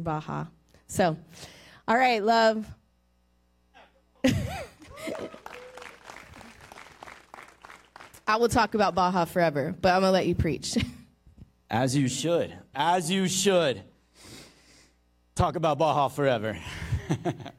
Baja. 0.00 0.46
So, 0.86 1.16
all 1.86 1.96
right, 1.96 2.22
love. 2.22 2.66
I 8.26 8.36
will 8.36 8.48
talk 8.48 8.74
about 8.74 8.94
Baja 8.94 9.24
forever, 9.24 9.74
but 9.80 9.94
I'm 9.94 10.02
going 10.02 10.08
to 10.08 10.12
let 10.12 10.26
you 10.26 10.34
preach. 10.34 10.76
As 11.70 11.96
you 11.96 12.08
should. 12.08 12.54
As 12.74 13.10
you 13.10 13.26
should. 13.28 13.82
Talk 15.34 15.56
about 15.56 15.78
Baja 15.78 16.08
forever. 16.08 16.58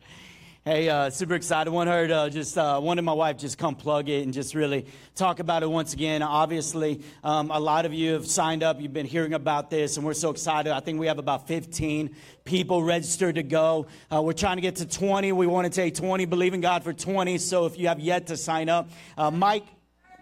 hey, 0.66 0.90
uh, 0.90 1.10
super 1.10 1.36
excited. 1.36 1.72
Want 1.72 1.90
her 1.90 2.08
to 2.08 2.30
just, 2.30 2.58
uh, 2.58 2.80
wanted 2.82 3.02
my 3.04 3.14
wife 3.14 3.38
just 3.38 3.58
come 3.58 3.76
plug 3.76 4.10
it 4.10 4.24
and 4.24 4.34
just 4.34 4.56
really 4.56 4.86
talk 5.16 5.40
about 5.40 5.64
it 5.64 5.70
once 5.70 5.94
again. 5.94 6.22
Obviously, 6.22 7.02
um, 7.24 7.52
a 7.52 7.60
lot 7.60 7.86
of 7.86 7.94
you 7.94 8.14
have 8.14 8.28
signed 8.28 8.64
up. 8.64 8.80
You've 8.80 8.94
been 8.94 9.06
hearing 9.06 9.34
about 9.34 9.70
this, 9.70 9.98
and 9.98 10.06
we're 10.06 10.14
so 10.14 10.30
excited. 10.30 10.72
I 10.72 10.80
think 10.80 11.00
we 11.00 11.08
have 11.08 11.20
about 11.20 11.48
15 11.48 12.16
people 12.44 12.84
registered 12.84 13.36
to 13.36 13.44
go. 13.44 13.88
Uh, 14.14 14.22
we're 14.22 14.34
trying 14.34 14.58
to 14.58 14.62
get 14.62 14.78
to 14.78 14.88
20. 14.88 15.32
We 15.32 15.48
want 15.48 15.66
to 15.66 15.72
take 15.74 15.96
20, 15.96 16.26
believing 16.26 16.62
God 16.62 16.84
for 16.84 16.94
20. 16.94 17.38
So 17.38 17.66
if 17.66 17.78
you 17.80 17.88
have 17.88 18.00
yet 18.00 18.28
to 18.28 18.38
sign 18.38 18.70
up, 18.70 18.90
uh, 19.18 19.32
Mike, 19.32 19.66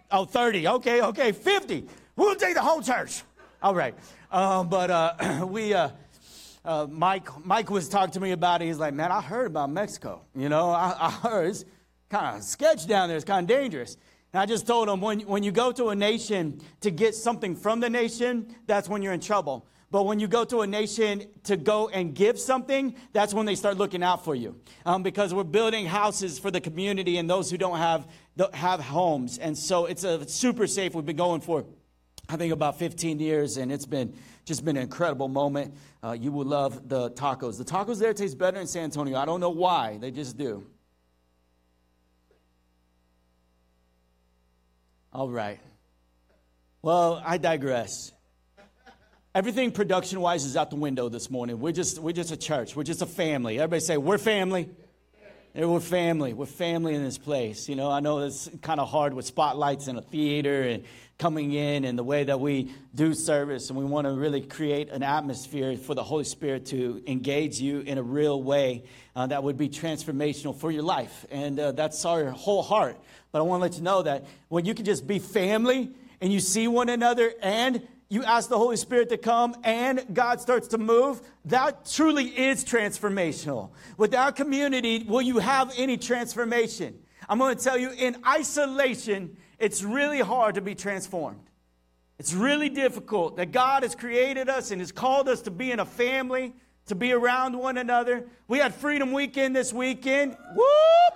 Oh, 0.09 0.23
30. 0.25 0.67
Okay, 0.67 1.01
okay. 1.01 1.31
50. 1.33 1.85
We'll 2.15 2.35
take 2.35 2.55
the 2.55 2.61
whole 2.61 2.81
church. 2.81 3.23
All 3.61 3.75
right. 3.75 3.93
Um, 4.31 4.69
but 4.69 4.89
uh, 4.89 5.45
we, 5.49 5.73
uh, 6.67 6.85
Mike, 6.91 7.29
Mike 7.45 7.69
was 7.69 7.87
talking 7.87 8.11
to 8.11 8.19
me 8.19 8.31
about 8.31 8.61
it. 8.61 8.65
He's 8.65 8.77
like, 8.77 8.93
man, 8.93 9.09
I 9.09 9.21
heard 9.21 9.47
about 9.47 9.69
Mexico. 9.69 10.21
You 10.35 10.49
know, 10.49 10.69
I, 10.69 10.95
I 10.99 11.09
heard 11.09 11.47
it's 11.51 11.65
kind 12.09 12.35
of 12.35 12.43
sketch 12.43 12.85
down 12.85 13.07
there. 13.07 13.15
It's 13.15 13.25
kind 13.25 13.49
of 13.49 13.57
dangerous. 13.57 13.95
And 14.33 14.41
I 14.41 14.45
just 14.45 14.67
told 14.67 14.89
him 14.89 14.99
when, 14.99 15.21
when 15.21 15.43
you 15.43 15.53
go 15.53 15.71
to 15.71 15.87
a 15.89 15.95
nation 15.95 16.59
to 16.81 16.91
get 16.91 17.15
something 17.15 17.55
from 17.55 17.79
the 17.79 17.89
nation, 17.89 18.53
that's 18.65 18.89
when 18.89 19.01
you're 19.01 19.13
in 19.13 19.21
trouble. 19.21 19.65
But 19.89 20.03
when 20.03 20.19
you 20.19 20.27
go 20.27 20.43
to 20.43 20.61
a 20.61 20.67
nation 20.67 21.27
to 21.45 21.55
go 21.55 21.87
and 21.87 22.13
give 22.13 22.37
something, 22.37 22.93
that's 23.13 23.33
when 23.33 23.45
they 23.45 23.55
start 23.55 23.77
looking 23.77 24.03
out 24.03 24.25
for 24.25 24.35
you. 24.35 24.59
Um, 24.85 25.01
because 25.01 25.33
we're 25.33 25.45
building 25.45 25.85
houses 25.85 26.37
for 26.37 26.51
the 26.51 26.59
community 26.59 27.17
and 27.17 27.29
those 27.29 27.49
who 27.49 27.57
don't 27.57 27.77
have, 27.77 28.05
have 28.53 28.81
homes. 28.81 29.37
And 29.37 29.57
so 29.57 29.85
it's 29.85 30.03
a 30.03 30.27
super 30.27 30.67
safe. 30.67 30.93
We've 30.93 31.05
been 31.05 31.15
going 31.15 31.39
for, 31.39 31.65
I 32.29 32.35
think, 32.35 32.51
about 32.51 32.77
15 32.77 33.19
years, 33.19 33.57
and 33.57 33.71
it's 33.71 33.85
been 33.85 34.13
just 34.43 34.65
been 34.65 34.77
an 34.77 34.83
incredible 34.83 35.27
moment. 35.27 35.75
Uh, 36.03 36.11
you 36.11 36.31
will 36.31 36.45
love 36.45 36.87
the 36.89 37.11
tacos. 37.11 37.57
The 37.57 37.65
tacos 37.65 37.99
there 37.99 38.13
taste 38.13 38.37
better 38.37 38.59
in 38.59 38.67
San 38.67 38.85
Antonio. 38.85 39.17
I 39.17 39.25
don't 39.25 39.39
know 39.39 39.49
why, 39.49 39.97
they 39.97 40.11
just 40.11 40.37
do. 40.37 40.65
All 45.13 45.29
right. 45.29 45.59
Well, 46.81 47.21
I 47.25 47.37
digress. 47.37 48.11
Everything 49.33 49.71
production 49.71 50.19
wise 50.19 50.45
is 50.45 50.57
out 50.57 50.69
the 50.69 50.75
window 50.75 51.09
this 51.09 51.29
morning. 51.29 51.59
We're 51.59 51.71
just, 51.71 51.99
we're 51.99 52.11
just 52.11 52.31
a 52.31 52.37
church. 52.37 52.75
We're 52.75 52.83
just 52.83 53.01
a 53.01 53.05
family. 53.05 53.59
Everybody 53.59 53.81
say, 53.81 53.97
We're 53.97 54.17
family. 54.17 54.69
We're 55.53 55.79
family. 55.79 56.33
We're 56.33 56.45
family 56.45 56.93
in 56.93 57.03
this 57.03 57.17
place. 57.17 57.67
You 57.67 57.75
know, 57.75 57.89
I 57.89 57.99
know 57.99 58.19
it's 58.19 58.47
kind 58.61 58.79
of 58.79 58.89
hard 58.89 59.15
with 59.15 59.25
spotlights 59.25 59.87
and 59.87 59.97
a 59.97 60.03
theater 60.03 60.61
and 60.61 60.83
coming 61.17 61.51
in 61.53 61.83
and 61.83 61.97
the 61.97 62.03
way 62.03 62.23
that 62.23 62.39
we 62.39 62.71
do 62.93 63.13
service. 63.13 63.69
And 63.69 63.79
we 63.79 63.85
want 63.85 64.05
to 64.05 64.13
really 64.13 64.41
create 64.41 64.89
an 64.89 65.01
atmosphere 65.01 65.75
for 65.75 65.95
the 65.95 66.03
Holy 66.03 66.23
Spirit 66.23 66.67
to 66.67 67.01
engage 67.07 67.59
you 67.59 67.79
in 67.79 67.97
a 67.97 68.03
real 68.03 68.41
way 68.41 68.83
uh, 69.15 69.25
that 69.27 69.43
would 69.43 69.57
be 69.57 69.67
transformational 69.67 70.55
for 70.55 70.69
your 70.69 70.83
life. 70.83 71.25
And 71.31 71.59
uh, 71.59 71.71
that's 71.71 72.05
our 72.05 72.29
whole 72.29 72.61
heart. 72.61 72.99
But 73.31 73.39
I 73.39 73.41
want 73.41 73.61
to 73.61 73.63
let 73.63 73.77
you 73.77 73.83
know 73.83 74.03
that 74.03 74.25
when 74.49 74.65
you 74.65 74.75
can 74.75 74.85
just 74.85 75.07
be 75.07 75.17
family 75.17 75.89
and 76.21 76.31
you 76.31 76.39
see 76.39 76.67
one 76.67 76.89
another 76.89 77.33
and 77.41 77.87
you 78.09 78.23
ask 78.23 78.47
the 78.47 78.57
Holy 78.57 78.77
Spirit 78.77 79.09
to 79.09 79.17
come 79.17 79.55
and 79.63 80.05
God 80.13 80.39
starts 80.39 80.67
to 80.69 80.77
move, 80.77 81.21
that 81.45 81.89
truly 81.89 82.25
is 82.25 82.63
transformational. 82.63 83.71
Without 83.97 84.35
community, 84.35 85.03
will 85.07 85.21
you 85.21 85.39
have 85.39 85.73
any 85.77 85.97
transformation? 85.97 86.99
I'm 87.27 87.39
going 87.39 87.57
to 87.57 87.61
tell 87.61 87.77
you, 87.77 87.91
in 87.91 88.15
isolation, 88.25 89.35
it's 89.59 89.83
really 89.83 90.19
hard 90.19 90.55
to 90.55 90.61
be 90.61 90.75
transformed. 90.75 91.41
It's 92.19 92.33
really 92.33 92.69
difficult 92.69 93.37
that 93.37 93.51
God 93.51 93.83
has 93.83 93.95
created 93.95 94.49
us 94.49 94.71
and 94.71 94.81
has 94.81 94.91
called 94.91 95.29
us 95.29 95.41
to 95.43 95.51
be 95.51 95.71
in 95.71 95.79
a 95.79 95.85
family, 95.85 96.53
to 96.87 96.95
be 96.95 97.11
around 97.11 97.57
one 97.57 97.77
another. 97.77 98.25
We 98.47 98.57
had 98.57 98.73
Freedom 98.73 99.11
Weekend 99.11 99.55
this 99.55 99.71
weekend. 99.71 100.35
Whoop! 100.55 101.13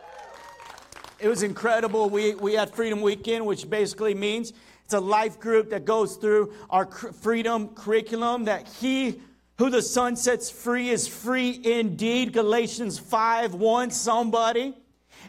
It 1.20 1.28
was 1.28 1.44
incredible. 1.44 2.10
We, 2.10 2.36
we 2.36 2.54
had 2.54 2.72
Freedom 2.72 3.02
Weekend, 3.02 3.46
which 3.46 3.70
basically 3.70 4.14
means 4.14 4.54
it's 4.86 4.94
a 4.94 5.00
life 5.00 5.40
group 5.40 5.70
that 5.70 5.86
goes 5.86 6.18
through 6.18 6.54
our 6.70 6.86
freedom 6.86 7.70
curriculum 7.70 8.46
that 8.46 8.68
he 8.68 9.22
who 9.58 9.70
the 9.70 9.82
Son 9.82 10.16
sets 10.16 10.50
free 10.50 10.90
is 10.90 11.08
free 11.08 11.62
indeed. 11.64 12.34
Galatians 12.34 12.98
5 12.98 13.54
1, 13.54 13.92
somebody. 13.92 14.76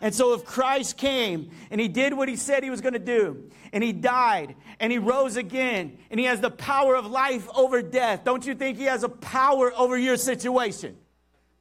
And 0.02 0.14
so, 0.14 0.34
if 0.34 0.44
Christ 0.44 0.98
came 0.98 1.50
and 1.70 1.80
he 1.80 1.88
did 1.88 2.12
what 2.12 2.28
he 2.28 2.36
said 2.36 2.62
he 2.62 2.68
was 2.68 2.82
going 2.82 2.92
to 2.92 2.98
do, 2.98 3.48
and 3.72 3.82
he 3.82 3.92
died, 3.92 4.54
and 4.78 4.92
he 4.92 4.98
rose 4.98 5.36
again, 5.36 5.96
and 6.10 6.20
he 6.20 6.26
has 6.26 6.40
the 6.40 6.50
power 6.50 6.94
of 6.94 7.06
life 7.06 7.48
over 7.54 7.80
death, 7.80 8.24
don't 8.24 8.44
you 8.44 8.54
think 8.54 8.76
he 8.76 8.84
has 8.84 9.04
a 9.04 9.08
power 9.08 9.72
over 9.74 9.96
your 9.96 10.18
situation? 10.18 10.98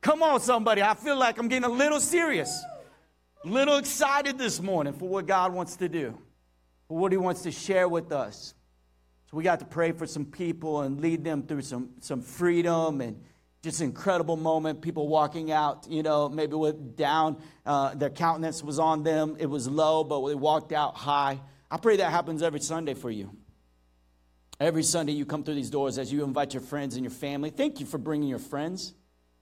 Come 0.01 0.21
on, 0.21 0.41
somebody. 0.41 0.81
I 0.81 0.95
feel 0.95 1.17
like 1.17 1.37
I'm 1.37 1.47
getting 1.47 1.69
a 1.69 1.73
little 1.73 2.01
serious, 2.01 2.61
a 3.45 3.47
little 3.47 3.77
excited 3.77 4.37
this 4.37 4.59
morning 4.59 4.91
for 4.91 5.07
what 5.07 5.25
God 5.25 5.53
wants 5.53 5.77
to 5.77 5.87
do 5.87 6.17
for 6.91 6.97
what 6.97 7.13
he 7.13 7.17
wants 7.17 7.43
to 7.43 7.51
share 7.51 7.87
with 7.87 8.11
us. 8.11 8.53
So 9.29 9.37
we 9.37 9.45
got 9.45 9.59
to 9.59 9.65
pray 9.65 9.93
for 9.93 10.05
some 10.05 10.25
people 10.25 10.81
and 10.81 10.99
lead 10.99 11.23
them 11.23 11.43
through 11.43 11.61
some, 11.61 11.91
some 12.01 12.21
freedom 12.21 12.99
and 12.99 13.23
just 13.61 13.81
incredible 13.81 14.37
moment. 14.37 14.81
People 14.81 15.07
walking 15.07 15.51
out, 15.51 15.87
you 15.89 16.03
know, 16.03 16.29
maybe 16.29 16.55
with 16.55 16.95
down, 16.95 17.37
uh, 17.65 17.93
their 17.93 18.09
countenance 18.09 18.63
was 18.63 18.79
on 18.79 19.03
them. 19.03 19.35
It 19.39 19.45
was 19.45 19.67
low, 19.67 20.03
but 20.03 20.27
they 20.27 20.35
walked 20.35 20.71
out 20.71 20.95
high. 20.95 21.39
I 21.69 21.77
pray 21.77 21.97
that 21.97 22.11
happens 22.11 22.41
every 22.41 22.59
Sunday 22.59 22.95
for 22.95 23.11
you. 23.11 23.31
Every 24.59 24.83
Sunday 24.83 25.13
you 25.13 25.25
come 25.25 25.43
through 25.43 25.55
these 25.55 25.69
doors 25.69 25.97
as 25.97 26.11
you 26.11 26.23
invite 26.23 26.53
your 26.53 26.61
friends 26.61 26.95
and 26.95 27.03
your 27.03 27.11
family. 27.11 27.49
Thank 27.49 27.79
you 27.79 27.85
for 27.85 27.97
bringing 27.97 28.29
your 28.29 28.39
friends. 28.39 28.93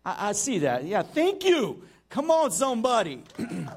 I, 0.05 0.29
I 0.29 0.31
see 0.33 0.59
that. 0.59 0.83
Yeah, 0.83 1.01
thank 1.01 1.43
you. 1.43 1.83
Come 2.09 2.31
on, 2.31 2.51
somebody. 2.51 3.23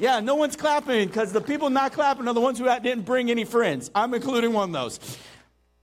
Yeah, 0.00 0.20
no 0.20 0.34
one's 0.34 0.56
clapping 0.56 1.08
because 1.08 1.30
the 1.30 1.42
people 1.42 1.68
not 1.68 1.92
clapping 1.92 2.26
are 2.26 2.32
the 2.32 2.40
ones 2.40 2.58
who 2.58 2.64
didn't 2.64 3.02
bring 3.02 3.30
any 3.30 3.44
friends. 3.44 3.90
I'm 3.94 4.14
including 4.14 4.54
one 4.54 4.70
of 4.70 4.72
those. 4.72 5.18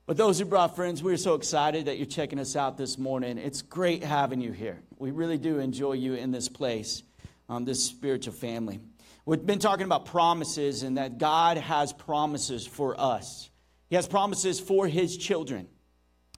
But 0.08 0.16
those 0.16 0.38
who 0.38 0.46
brought 0.46 0.74
friends, 0.74 1.02
we're 1.02 1.18
so 1.18 1.34
excited 1.34 1.84
that 1.84 1.98
you're 1.98 2.06
checking 2.06 2.38
us 2.38 2.56
out 2.56 2.78
this 2.78 2.96
morning. 2.96 3.36
It's 3.36 3.60
great 3.60 4.02
having 4.02 4.40
you 4.40 4.52
here. 4.52 4.80
We 4.96 5.10
really 5.10 5.36
do 5.36 5.58
enjoy 5.58 5.92
you 5.92 6.14
in 6.14 6.30
this 6.30 6.48
place, 6.48 7.02
um, 7.50 7.66
this 7.66 7.84
spiritual 7.84 8.32
family. 8.32 8.80
We've 9.26 9.44
been 9.44 9.58
talking 9.58 9.84
about 9.84 10.06
promises 10.06 10.82
and 10.82 10.96
that 10.96 11.18
God 11.18 11.58
has 11.58 11.92
promises 11.92 12.66
for 12.66 12.98
us. 12.98 13.50
He 13.90 13.96
has 13.96 14.08
promises 14.08 14.58
for 14.58 14.88
His 14.88 15.14
children. 15.14 15.68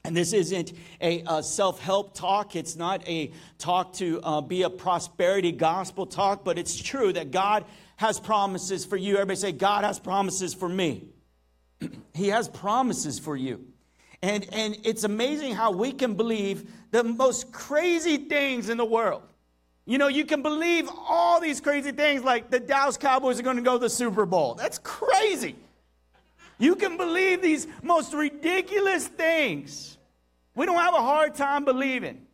And 0.03 0.16
this 0.16 0.32
isn't 0.32 0.72
a, 1.00 1.22
a 1.28 1.41
self 1.41 1.78
help 1.78 2.16
talk. 2.16 2.56
It's 2.56 2.75
not 2.75 3.06
a 3.09 3.32
talk 3.59 3.92
to 3.98 4.20
uh, 4.25 4.41
be 4.41 4.62
a 4.62 4.70
prosperity 4.70 5.53
gospel 5.53 6.06
talk, 6.06 6.44
but 6.44 6.59
it's 6.59 6.76
true 6.76 7.12
that 7.12 7.30
God 7.30 7.64
has 7.98 8.19
promises 8.19 8.84
for 8.84 8.97
you. 8.97 9.14
Everybody 9.14 9.36
say, 9.36 9.53
God 9.53 9.84
has 9.84 10.00
promises 10.00 10.54
for 10.54 10.69
me. 10.69 11.04
he 12.14 12.28
has 12.28 12.48
promises 12.48 13.18
for 13.18 13.36
you. 13.36 13.64
And, 14.22 14.46
and 14.52 14.76
it's 14.84 15.04
amazing 15.04 15.54
how 15.54 15.72
we 15.72 15.92
can 15.92 16.14
believe 16.14 16.70
the 16.91 17.02
most 17.02 17.52
crazy 17.52 18.18
things 18.18 18.68
in 18.68 18.76
the 18.76 18.84
world. 18.84 19.22
You 19.86 19.98
know, 19.98 20.08
you 20.08 20.24
can 20.24 20.42
believe 20.42 20.88
all 21.08 21.41
these 21.41 21.60
crazy 21.60 21.91
things 21.91 22.22
like 22.22 22.50
the 22.50 22.60
Dallas 22.60 22.96
Cowboys 22.96 23.41
are 23.41 23.42
going 23.42 23.56
to 23.56 23.62
go 23.62 23.72
to 23.74 23.78
the 23.78 23.91
Super 23.91 24.26
Bowl. 24.26 24.54
That's 24.54 24.78
crazy. 24.78 25.56
You 26.58 26.76
can 26.76 26.96
believe 26.98 27.41
these 27.41 27.66
most 27.82 28.12
ridiculous 28.12 29.08
things. 29.08 29.97
We 30.54 30.66
don't 30.66 30.76
have 30.76 30.94
a 30.94 30.98
hard 30.98 31.34
time 31.34 31.64
believing. 31.64 32.26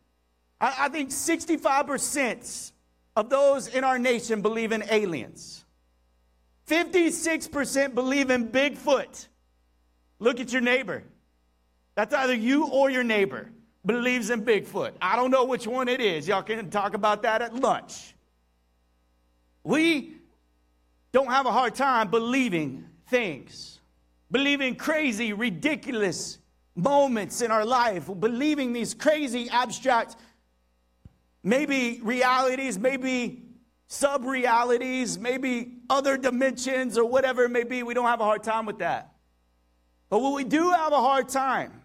I, 0.59 0.75
I 0.81 0.89
think 0.89 1.09
65% 1.09 2.71
of 3.15 3.29
those 3.29 3.67
in 3.67 3.83
our 3.83 3.97
nation 3.97 4.41
believe 4.41 4.73
in 4.73 4.83
aliens. 4.91 5.63
56% 6.67 7.95
believe 7.95 8.29
in 8.29 8.49
Bigfoot. 8.49 9.27
Look 10.19 10.39
at 10.39 10.51
your 10.51 10.61
neighbor. 10.61 11.03
That's 11.95 12.13
either 12.13 12.33
you 12.33 12.67
or 12.67 12.89
your 12.89 13.03
neighbor 13.03 13.49
believes 13.85 14.29
in 14.29 14.43
Bigfoot. 14.43 14.93
I 15.01 15.15
don't 15.15 15.31
know 15.31 15.45
which 15.45 15.65
one 15.67 15.87
it 15.87 16.01
is. 16.01 16.27
Y'all 16.27 16.43
can 16.43 16.69
talk 16.69 16.93
about 16.93 17.23
that 17.23 17.41
at 17.41 17.55
lunch. 17.55 18.13
We 19.63 20.15
don't 21.11 21.29
have 21.29 21.45
a 21.45 21.51
hard 21.51 21.75
time 21.75 22.09
believing 22.09 22.85
things 23.07 23.77
believing 24.29 24.75
crazy, 24.75 25.33
ridiculous 25.33 26.37
moments 26.75 27.41
in 27.41 27.51
our 27.51 27.65
life, 27.65 28.09
believing 28.19 28.73
these 28.73 28.93
crazy, 28.93 29.49
abstract, 29.49 30.15
maybe 31.43 31.99
realities, 32.03 32.77
maybe 32.77 33.43
sub 33.87 34.25
realities, 34.25 35.17
maybe 35.17 35.77
other 35.89 36.17
dimensions 36.17 36.97
or 36.97 37.05
whatever 37.05 37.45
it 37.45 37.49
may 37.49 37.63
be. 37.63 37.83
We 37.83 37.93
don't 37.93 38.05
have 38.05 38.19
a 38.19 38.25
hard 38.25 38.43
time 38.43 38.65
with 38.65 38.79
that. 38.79 39.13
But 40.09 40.21
what 40.21 40.33
we 40.33 40.43
do 40.43 40.71
have 40.71 40.93
a 40.93 41.01
hard 41.01 41.29
time 41.29 41.81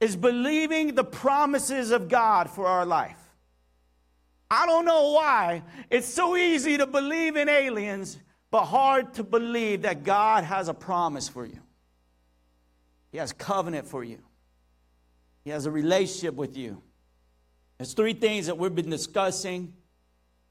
is 0.00 0.16
believing 0.16 0.94
the 0.94 1.04
promises 1.04 1.90
of 1.90 2.08
God 2.08 2.50
for 2.50 2.66
our 2.66 2.86
life. 2.86 3.18
I 4.50 4.66
don't 4.66 4.84
know 4.84 5.12
why. 5.12 5.62
It's 5.90 6.06
so 6.06 6.36
easy 6.36 6.78
to 6.78 6.86
believe 6.86 7.36
in 7.36 7.48
aliens, 7.48 8.18
but 8.50 8.64
hard 8.64 9.14
to 9.14 9.24
believe 9.24 9.82
that 9.82 10.04
God 10.04 10.44
has 10.44 10.68
a 10.68 10.74
promise 10.74 11.28
for 11.28 11.44
you. 11.44 11.60
He 13.10 13.18
has 13.18 13.32
covenant 13.32 13.86
for 13.86 14.04
you. 14.04 14.18
He 15.44 15.50
has 15.50 15.66
a 15.66 15.70
relationship 15.70 16.34
with 16.34 16.56
you. 16.56 16.82
There's 17.78 17.94
three 17.94 18.14
things 18.14 18.46
that 18.46 18.56
we've 18.56 18.74
been 18.74 18.90
discussing 18.90 19.74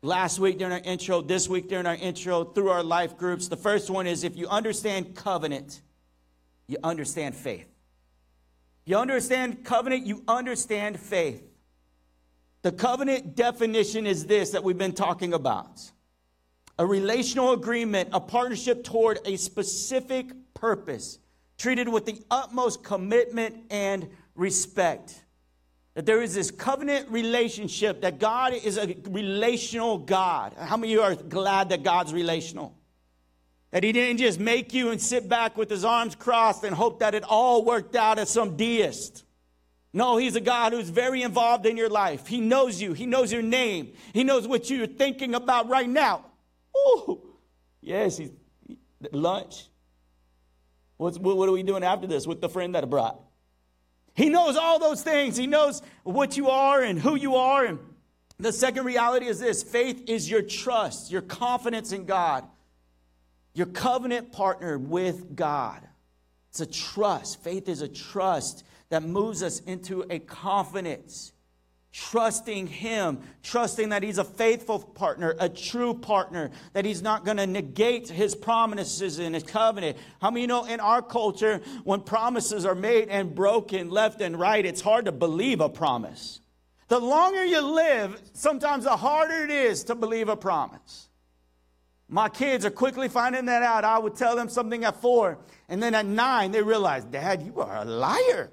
last 0.02 0.40
week 0.40 0.60
during 0.60 0.74
our 0.74 0.80
intro, 0.80 1.22
this 1.22 1.48
week 1.48 1.70
during 1.70 1.86
our 1.86 1.96
intro, 1.96 2.44
through 2.44 2.70
our 2.70 2.84
life 2.84 3.18
groups. 3.18 3.48
The 3.48 3.58
first 3.58 3.90
one 3.90 4.06
is 4.06 4.24
if 4.24 4.36
you 4.36 4.48
understand 4.48 5.16
covenant, 5.16 5.82
you 6.68 6.78
understand 6.84 7.36
faith. 7.36 7.68
You 8.86 8.98
understand 8.98 9.64
covenant, 9.64 10.06
you 10.06 10.24
understand 10.28 11.00
faith. 11.00 11.44
The 12.64 12.72
covenant 12.72 13.36
definition 13.36 14.06
is 14.06 14.26
this 14.26 14.52
that 14.52 14.64
we've 14.64 14.78
been 14.78 14.94
talking 14.94 15.34
about 15.34 15.92
a 16.80 16.86
relational 16.86 17.54
agreement, 17.54 18.10
a 18.14 18.20
partnership 18.20 18.84
toward 18.84 19.20
a 19.26 19.36
specific 19.36 20.32
purpose, 20.56 21.20
treated 21.58 21.88
with 21.88 22.06
the 22.06 22.20
utmost 22.32 22.84
commitment 22.84 23.56
and 23.70 24.10
respect. 24.36 25.24
That 25.94 26.08
there 26.08 26.24
is 26.24 26.34
this 26.34 26.50
covenant 26.50 27.10
relationship, 27.12 28.02
that 28.02 28.18
God 28.18 28.54
is 28.54 28.78
a 28.78 28.96
relational 29.08 30.00
God. 30.00 30.56
How 30.58 30.76
many 30.76 30.94
of 30.94 30.98
you 30.98 31.02
are 31.04 31.16
glad 31.16 31.70
that 31.70 31.84
God's 31.84 32.12
relational? 32.12 32.76
That 33.74 33.84
He 33.84 33.92
didn't 33.92 34.20
just 34.20 34.40
make 34.40 34.72
you 34.72 34.92
and 34.92 35.02
sit 35.02 35.28
back 35.28 35.58
with 35.58 35.68
His 35.68 35.84
arms 35.84 36.14
crossed 36.14 36.64
and 36.64 36.76
hope 36.76 37.00
that 37.00 37.16
it 37.16 37.24
all 37.24 37.66
worked 37.66 37.96
out 37.96 38.20
as 38.20 38.30
some 38.30 38.56
deist. 38.56 39.26
No, 39.92 40.18
He's 40.18 40.36
a 40.36 40.42
God 40.42 40.74
who's 40.74 40.90
very 40.90 41.24
involved 41.24 41.66
in 41.66 41.76
your 41.76 41.90
life. 41.90 42.28
He 42.28 42.40
knows 42.40 42.80
you, 42.80 42.94
He 42.94 43.08
knows 43.08 43.34
your 43.34 43.42
name, 43.42 43.94
He 44.14 44.24
knows 44.24 44.48
what 44.48 44.70
you're 44.70 44.86
thinking 44.86 45.34
about 45.34 45.70
right 45.70 45.90
now. 45.90 46.24
Ooh, 46.78 47.20
yes, 47.82 48.18
he's, 48.18 48.30
lunch. 49.12 49.66
What's, 50.98 51.18
what 51.18 51.50
are 51.50 51.52
we 51.52 51.64
doing 51.64 51.84
after 51.84 52.06
this 52.06 52.28
with 52.28 52.42
the 52.42 52.50
friend 52.50 52.76
that 52.76 52.84
I 52.84 52.88
brought? 52.88 53.20
He 54.16 54.30
knows 54.30 54.56
all 54.56 54.78
those 54.78 55.02
things. 55.02 55.36
He 55.36 55.48
knows 55.48 55.82
what 56.04 56.38
you 56.38 56.50
are 56.50 56.84
and 56.84 57.00
who 57.00 57.16
you 57.16 57.36
are. 57.36 57.66
And 57.66 57.80
the 58.38 58.54
second 58.54 58.86
reality 58.86 59.26
is 59.26 59.40
this 59.40 59.64
faith 59.64 60.04
is 60.08 60.30
your 60.30 60.44
trust, 60.44 61.12
your 61.12 61.24
confidence 61.24 61.92
in 61.92 62.06
God, 62.06 62.46
your 63.54 63.68
covenant 63.68 64.32
partner 64.32 64.78
with 64.78 65.36
God. 65.36 65.82
It's 66.50 66.62
a 66.62 66.66
trust. 66.66 67.44
Faith 67.44 67.68
is 67.70 67.82
a 67.82 67.88
trust 67.88 68.64
that 68.90 69.04
moves 69.04 69.42
us 69.42 69.60
into 69.62 70.06
a 70.10 70.20
confidence 70.20 71.34
trusting 71.94 72.66
Him, 72.68 73.20
trusting 73.44 73.90
that 73.90 74.04
He's 74.04 74.18
a 74.18 74.24
faithful 74.24 74.80
partner, 74.80 75.36
a 75.40 75.48
true 75.48 75.94
partner, 75.94 76.50
that 76.74 76.86
He's 76.86 77.04
not 77.04 77.24
going 77.24 77.38
to 77.38 77.48
negate 77.48 78.10
His 78.10 78.36
promises 78.36 79.20
in 79.20 79.34
His 79.34 79.44
covenant. 79.44 79.98
How 80.20 80.32
many 80.32 80.42
you 80.42 80.48
know 80.48 80.66
in 80.66 80.80
our 80.80 81.02
culture, 81.02 81.62
when 81.84 82.02
promises 82.02 82.66
are 82.66 82.76
made 82.76 83.10
and 83.10 83.34
broken 83.34 83.90
left 83.92 84.22
and 84.22 84.38
right, 84.38 84.66
it's 84.66 84.82
hard 84.82 85.06
to 85.06 85.12
believe 85.12 85.62
a 85.62 85.70
promise. 85.70 86.42
The 86.88 87.00
longer 87.00 87.46
you 87.46 87.62
live, 87.62 88.20
sometimes 88.34 88.84
the 88.84 88.98
harder 88.98 89.46
it 89.46 89.52
is 89.52 89.84
to 89.86 89.96
believe 89.96 90.30
a 90.30 90.36
promise. 90.36 91.10
My 92.10 92.30
kids 92.30 92.66
are 92.66 92.72
quickly 92.72 93.10
finding 93.10 93.46
that 93.46 93.64
out. 93.64 93.84
I 93.84 93.98
would 93.98 94.16
tell 94.16 94.36
them 94.36 94.50
something 94.50 94.84
at 94.84 95.02
four, 95.02 95.40
and 95.70 95.82
then 95.82 95.96
at 95.96 96.06
nine, 96.06 96.52
they 96.52 96.62
realize, 96.62 97.06
Dad, 97.06 97.42
you 97.42 97.60
are 97.62 97.78
a 97.78 97.86
liar. 97.86 98.52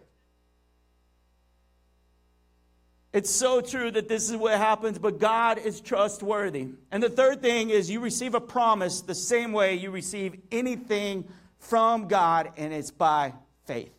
It's 3.13 3.31
so 3.31 3.61
true 3.61 3.91
that 3.91 4.09
this 4.09 4.31
is 4.31 4.37
what 4.37 4.57
happens, 4.57 4.99
but 4.99 5.19
God 5.19 5.59
is 5.59 5.81
trustworthy. 5.81 6.69
And 6.93 7.03
the 7.03 7.11
third 7.11 7.43
thing 7.43 7.71
is 7.71 7.91
you 7.91 7.99
receive 7.99 8.35
a 8.35 8.41
promise 8.41 9.01
the 9.03 9.17
same 9.17 9.53
way 9.53 9.75
you 9.75 9.91
receive 9.91 10.39
anything 10.53 11.25
from 11.59 12.07
God, 12.07 12.53
and 12.57 12.73
it's 12.73 12.93
by 12.93 13.35
faith. 13.65 13.93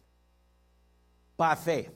By 1.35 1.55
faith. 1.55 1.91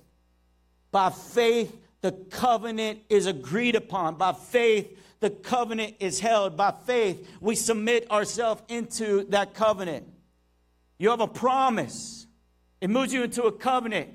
By 0.92 1.10
faith, 1.10 1.76
the 2.02 2.12
covenant 2.12 3.00
is 3.10 3.28
agreed 3.28 3.76
upon. 3.76 4.16
By 4.16 4.34
faith, 4.34 4.98
the 5.26 5.32
covenant 5.32 5.96
is 6.00 6.20
held. 6.20 6.56
By 6.56 6.72
faith, 6.86 7.28
we 7.42 7.56
submit 7.56 8.12
ourselves 8.12 8.62
into 8.68 9.24
that 9.30 9.56
covenant. 9.56 10.06
You 11.00 11.10
have 11.10 11.20
a 11.20 11.28
promise, 11.28 12.28
it 12.80 12.92
moves 12.92 13.12
you 13.12 13.24
into 13.24 13.44
a 13.44 13.52
covenant 13.52 14.10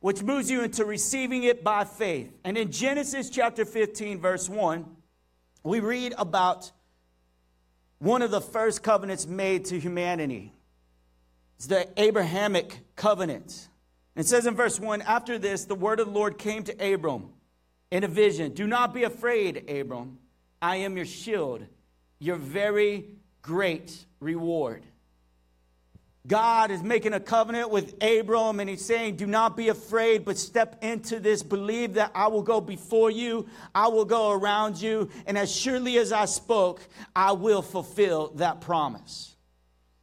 which 0.00 0.24
moves 0.24 0.50
you 0.50 0.62
into 0.62 0.84
receiving 0.84 1.44
it 1.44 1.62
by 1.62 1.84
faith. 1.84 2.36
And 2.42 2.58
in 2.58 2.72
Genesis 2.72 3.30
chapter 3.30 3.64
15, 3.64 4.18
verse 4.18 4.48
1, 4.48 4.86
we 5.62 5.78
read 5.78 6.14
about 6.18 6.72
one 7.98 8.20
of 8.20 8.32
the 8.32 8.40
first 8.40 8.82
covenants 8.82 9.28
made 9.28 9.66
to 9.66 9.78
humanity. 9.78 10.52
It's 11.58 11.66
the 11.68 11.86
Abrahamic 11.96 12.80
covenant. 12.96 13.68
It 14.16 14.26
says 14.26 14.48
in 14.48 14.56
verse 14.56 14.80
1 14.80 15.02
After 15.02 15.38
this, 15.38 15.66
the 15.66 15.76
word 15.76 16.00
of 16.00 16.08
the 16.08 16.12
Lord 16.12 16.38
came 16.38 16.64
to 16.64 16.92
Abram 16.94 17.28
in 17.92 18.02
a 18.02 18.08
vision 18.08 18.52
Do 18.52 18.66
not 18.66 18.92
be 18.92 19.04
afraid, 19.04 19.70
Abram. 19.70 20.18
I 20.62 20.76
am 20.76 20.96
your 20.96 21.06
shield, 21.06 21.64
your 22.18 22.36
very 22.36 23.06
great 23.42 23.96
reward. 24.20 24.84
God 26.26 26.70
is 26.70 26.82
making 26.82 27.14
a 27.14 27.20
covenant 27.20 27.70
with 27.70 27.94
Abram 28.02 28.60
and 28.60 28.68
he's 28.68 28.84
saying, 28.84 29.16
Do 29.16 29.26
not 29.26 29.56
be 29.56 29.68
afraid, 29.68 30.24
but 30.24 30.36
step 30.36 30.76
into 30.82 31.18
this. 31.18 31.42
Believe 31.42 31.94
that 31.94 32.12
I 32.14 32.28
will 32.28 32.42
go 32.42 32.60
before 32.60 33.10
you, 33.10 33.48
I 33.74 33.88
will 33.88 34.04
go 34.04 34.30
around 34.30 34.80
you, 34.80 35.08
and 35.26 35.38
as 35.38 35.54
surely 35.54 35.96
as 35.96 36.12
I 36.12 36.26
spoke, 36.26 36.86
I 37.16 37.32
will 37.32 37.62
fulfill 37.62 38.28
that 38.34 38.60
promise. 38.60 39.34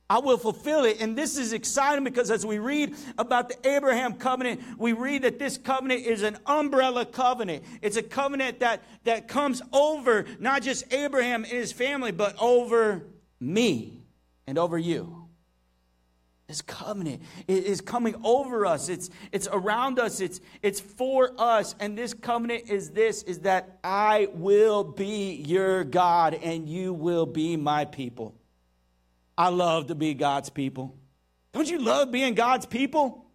I 0.10 0.20
will 0.20 0.38
fulfill 0.38 0.86
it. 0.86 1.02
And 1.02 1.18
this 1.18 1.38
is 1.38 1.52
exciting 1.52 2.04
because 2.06 2.32
as 2.32 2.46
we 2.46 2.60
read 2.60 2.96
about 3.18 3.50
the 3.50 3.70
Abraham 3.70 4.14
covenant, 4.14 4.62
we 4.78 4.94
read 4.94 5.24
that 5.24 5.38
this 5.38 5.58
covenant 5.58 6.06
is 6.06 6.24
an 6.24 6.38
umbrella 6.46 7.06
covenant. 7.06 7.66
It's 7.82 7.98
a 7.98 8.04
covenant 8.04 8.62
that, 8.62 8.84
that 9.04 9.28
comes 9.28 9.62
over 9.74 10.26
not 10.40 10.62
just 10.62 10.94
Abraham 10.94 11.44
and 11.44 11.52
his 11.52 11.74
family, 11.74 12.12
but 12.12 12.36
over 12.40 13.06
me 13.40 14.02
and 14.46 14.58
over 14.58 14.78
you. 14.78 15.28
This 16.48 16.62
covenant 16.62 17.22
is 17.50 17.82
coming 17.82 18.16
over 18.24 18.66
us. 18.66 18.88
It's, 18.88 19.10
it's 19.34 19.50
around 19.52 20.00
us. 20.00 20.22
It's, 20.22 20.40
it's 20.62 20.80
for 20.80 21.34
us. 21.38 21.76
And 21.82 21.98
this 21.98 22.14
covenant 22.14 22.70
is 22.70 22.92
this, 22.92 23.24
is 23.24 23.40
that 23.40 23.80
I 23.84 24.30
will 24.32 24.86
be 24.86 25.44
your 25.46 25.84
God 25.84 26.34
and 26.36 26.70
you 26.70 26.94
will 26.94 27.26
be 27.26 27.58
my 27.58 27.84
people. 27.84 28.37
I 29.38 29.50
love 29.50 29.88
to 29.88 29.96
be 29.96 30.14
God's 30.14 30.50
people. 30.50 30.96
Don't 31.54 31.70
you 31.70 31.80
love 31.80 32.12
being 32.12 32.34
God's 32.34 32.66
people? 32.66 33.26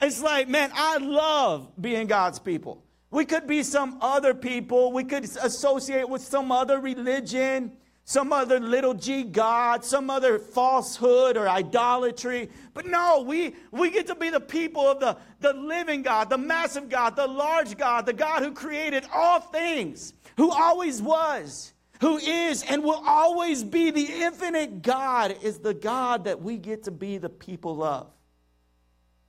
It's 0.00 0.22
like, 0.22 0.48
man, 0.48 0.70
I 0.74 0.98
love 0.98 1.70
being 1.80 2.06
God's 2.06 2.38
people. 2.38 2.84
We 3.10 3.24
could 3.24 3.46
be 3.46 3.62
some 3.62 3.98
other 4.00 4.34
people. 4.34 4.92
We 4.92 5.04
could 5.04 5.24
associate 5.24 6.08
with 6.08 6.20
some 6.20 6.50
other 6.50 6.80
religion 6.80 7.76
some 8.04 8.32
other 8.32 8.60
little 8.60 8.94
g 8.94 9.22
God, 9.24 9.84
some 9.84 10.10
other 10.10 10.38
falsehood 10.38 11.36
or 11.36 11.48
idolatry. 11.48 12.50
But 12.74 12.86
no, 12.86 13.24
we, 13.26 13.54
we 13.70 13.90
get 13.90 14.06
to 14.08 14.14
be 14.14 14.28
the 14.30 14.40
people 14.40 14.86
of 14.86 15.00
the, 15.00 15.16
the 15.40 15.54
living 15.54 16.02
God, 16.02 16.28
the 16.28 16.38
massive 16.38 16.88
God, 16.88 17.16
the 17.16 17.26
large 17.26 17.76
God, 17.78 18.04
the 18.04 18.12
God 18.12 18.42
who 18.42 18.52
created 18.52 19.04
all 19.12 19.40
things, 19.40 20.12
who 20.36 20.50
always 20.50 21.00
was, 21.00 21.72
who 22.04 22.18
is, 22.18 22.62
and 22.62 22.82
will 22.82 23.02
always 23.06 23.64
be 23.64 23.90
the 23.90 24.06
infinite 24.06 24.82
God, 24.82 25.36
is 25.42 25.58
the 25.58 25.74
God 25.74 26.24
that 26.24 26.42
we 26.42 26.56
get 26.56 26.84
to 26.84 26.90
be 26.90 27.18
the 27.18 27.28
people 27.28 27.82
of. 27.82 28.08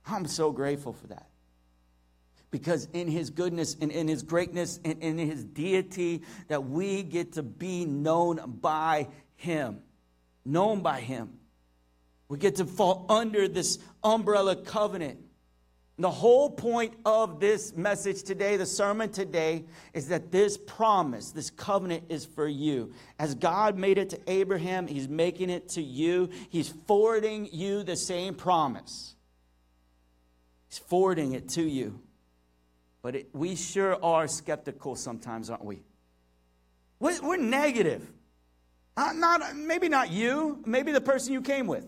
I'm 0.06 0.26
so 0.26 0.52
grateful 0.52 0.92
for 0.92 1.06
that. 1.08 1.28
Because 2.50 2.88
in 2.92 3.08
his 3.08 3.30
goodness 3.30 3.76
and 3.80 3.90
in 3.90 4.08
his 4.08 4.22
greatness 4.22 4.78
and 4.84 5.02
in 5.02 5.18
his 5.18 5.44
deity 5.44 6.22
that 6.48 6.64
we 6.64 7.02
get 7.02 7.32
to 7.32 7.42
be 7.42 7.84
known 7.84 8.58
by 8.60 9.08
him 9.34 9.82
known 10.46 10.80
by 10.80 11.00
him. 11.00 11.38
We 12.28 12.38
get 12.38 12.56
to 12.56 12.64
fall 12.64 13.06
under 13.08 13.48
this 13.48 13.78
umbrella 14.02 14.56
covenant 14.56 15.18
the 15.98 16.10
whole 16.10 16.50
point 16.50 16.94
of 17.06 17.40
this 17.40 17.74
message 17.74 18.22
today, 18.22 18.58
the 18.58 18.66
sermon 18.66 19.10
today, 19.10 19.64
is 19.94 20.08
that 20.08 20.30
this 20.30 20.58
promise, 20.58 21.30
this 21.30 21.48
covenant 21.48 22.04
is 22.10 22.26
for 22.26 22.46
you. 22.46 22.92
As 23.18 23.34
God 23.34 23.78
made 23.78 23.96
it 23.96 24.10
to 24.10 24.20
Abraham, 24.26 24.86
He's 24.86 25.08
making 25.08 25.48
it 25.48 25.70
to 25.70 25.82
you. 25.82 26.28
He's 26.50 26.68
forwarding 26.68 27.48
you 27.50 27.82
the 27.82 27.96
same 27.96 28.34
promise. 28.34 29.14
He's 30.68 30.78
forwarding 30.78 31.32
it 31.32 31.48
to 31.50 31.62
you. 31.62 31.98
But 33.00 33.16
it, 33.16 33.28
we 33.32 33.56
sure 33.56 34.02
are 34.04 34.28
skeptical 34.28 34.96
sometimes, 34.96 35.48
aren't 35.48 35.64
we? 35.64 35.80
We're, 37.00 37.22
we're 37.22 37.36
negative. 37.38 38.06
Uh, 38.98 39.12
not, 39.14 39.56
maybe 39.56 39.88
not 39.88 40.10
you, 40.10 40.62
maybe 40.66 40.92
the 40.92 41.00
person 41.00 41.32
you 41.32 41.40
came 41.40 41.66
with. 41.66 41.86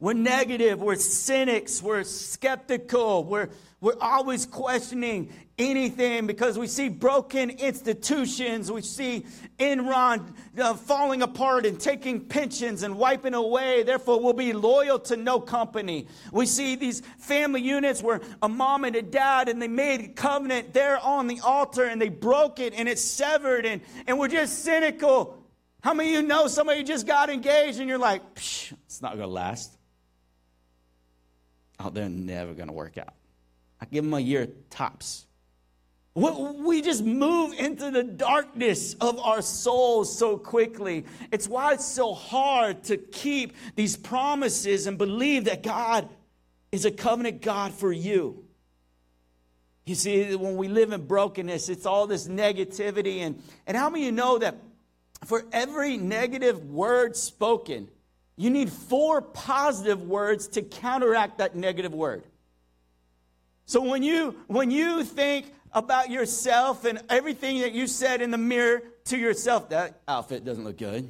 We're 0.00 0.12
negative, 0.12 0.80
we're 0.80 0.94
cynics, 0.94 1.82
we're 1.82 2.04
skeptical, 2.04 3.24
we're, 3.24 3.48
we're 3.80 3.98
always 4.00 4.46
questioning 4.46 5.32
anything 5.58 6.28
because 6.28 6.56
we 6.56 6.68
see 6.68 6.88
broken 6.88 7.50
institutions, 7.50 8.70
we 8.70 8.82
see 8.82 9.26
Enron 9.58 10.36
uh, 10.56 10.74
falling 10.74 11.22
apart 11.22 11.66
and 11.66 11.80
taking 11.80 12.20
pensions 12.20 12.84
and 12.84 12.96
wiping 12.96 13.34
away. 13.34 13.82
Therefore, 13.82 14.22
we'll 14.22 14.34
be 14.34 14.52
loyal 14.52 15.00
to 15.00 15.16
no 15.16 15.40
company. 15.40 16.06
We 16.30 16.46
see 16.46 16.76
these 16.76 17.00
family 17.18 17.60
units 17.60 18.00
where 18.00 18.20
a 18.40 18.48
mom 18.48 18.84
and 18.84 18.94
a 18.94 19.02
dad 19.02 19.48
and 19.48 19.60
they 19.60 19.66
made 19.66 20.00
a 20.00 20.08
covenant 20.08 20.72
there 20.74 20.98
on 20.98 21.26
the 21.26 21.40
altar 21.40 21.82
and 21.82 22.00
they 22.00 22.08
broke 22.08 22.60
it 22.60 22.72
and 22.72 22.88
it's 22.88 23.02
severed 23.02 23.66
and, 23.66 23.80
and 24.06 24.16
we're 24.16 24.28
just 24.28 24.62
cynical. 24.62 25.42
How 25.82 25.92
many 25.92 26.14
of 26.14 26.22
you 26.22 26.28
know 26.28 26.46
somebody 26.46 26.84
just 26.84 27.04
got 27.04 27.30
engaged 27.30 27.80
and 27.80 27.88
you're 27.88 27.98
like, 27.98 28.22
it's 28.36 29.02
not 29.02 29.16
going 29.16 29.22
to 29.22 29.26
last? 29.26 29.77
Oh, 31.80 31.90
they're 31.90 32.08
never 32.08 32.54
going 32.54 32.68
to 32.68 32.72
work 32.72 32.98
out. 32.98 33.14
I 33.80 33.86
give 33.86 34.04
them 34.04 34.14
a 34.14 34.20
year 34.20 34.48
tops. 34.70 35.26
We 36.14 36.82
just 36.82 37.04
move 37.04 37.52
into 37.54 37.92
the 37.92 38.02
darkness 38.02 38.94
of 38.94 39.20
our 39.20 39.40
souls 39.40 40.16
so 40.18 40.36
quickly. 40.36 41.04
It's 41.30 41.46
why 41.46 41.74
it's 41.74 41.86
so 41.86 42.12
hard 42.12 42.82
to 42.84 42.96
keep 42.96 43.54
these 43.76 43.96
promises 43.96 44.88
and 44.88 44.98
believe 44.98 45.44
that 45.44 45.62
God 45.62 46.08
is 46.72 46.84
a 46.84 46.90
covenant 46.90 47.40
God 47.40 47.72
for 47.72 47.92
you. 47.92 48.44
You 49.86 49.94
see, 49.94 50.34
when 50.34 50.56
we 50.56 50.66
live 50.66 50.92
in 50.92 51.06
brokenness, 51.06 51.68
it's 51.68 51.86
all 51.86 52.08
this 52.08 52.26
negativity. 52.26 53.18
And, 53.18 53.40
and 53.66 53.76
how 53.76 53.88
many 53.88 54.04
you 54.04 54.12
know 54.12 54.38
that 54.38 54.56
for 55.24 55.44
every 55.52 55.96
negative 55.96 56.64
word 56.64 57.16
spoken, 57.16 57.88
you 58.38 58.50
need 58.50 58.70
four 58.70 59.20
positive 59.20 60.02
words 60.02 60.46
to 60.48 60.62
counteract 60.62 61.38
that 61.38 61.56
negative 61.56 61.92
word. 61.92 62.24
So 63.66 63.82
when 63.82 64.02
you 64.02 64.36
when 64.46 64.70
you 64.70 65.02
think 65.04 65.52
about 65.72 66.08
yourself 66.08 66.84
and 66.84 67.02
everything 67.10 67.60
that 67.60 67.72
you 67.72 67.86
said 67.86 68.22
in 68.22 68.30
the 68.30 68.38
mirror 68.38 68.82
to 69.06 69.18
yourself, 69.18 69.70
that 69.70 70.00
outfit 70.06 70.44
doesn't 70.44 70.64
look 70.64 70.78
good. 70.78 71.08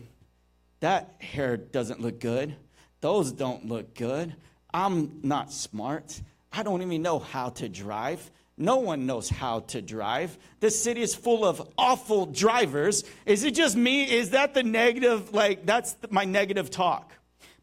That 0.80 1.16
hair 1.20 1.58
doesn't 1.58 2.00
look 2.00 2.18
good. 2.18 2.56
Those 3.00 3.30
don't 3.30 3.66
look 3.66 3.94
good. 3.94 4.34
I'm 4.72 5.20
not 5.22 5.52
smart. 5.52 6.20
I 6.50 6.62
don't 6.62 6.80
even 6.80 7.02
know 7.02 7.18
how 7.18 7.50
to 7.50 7.68
drive. 7.68 8.30
No 8.56 8.78
one 8.78 9.06
knows 9.06 9.28
how 9.28 9.60
to 9.60 9.80
drive. 9.80 10.36
The 10.60 10.70
city 10.70 11.02
is 11.02 11.14
full 11.14 11.44
of 11.44 11.72
awful 11.78 12.26
drivers. 12.26 13.04
Is 13.24 13.44
it 13.44 13.54
just 13.54 13.76
me? 13.76 14.10
Is 14.10 14.30
that 14.30 14.54
the 14.54 14.64
negative? 14.64 15.32
Like, 15.32 15.64
that's 15.64 15.94
my 16.10 16.24
negative 16.24 16.70
talk. 16.70 17.12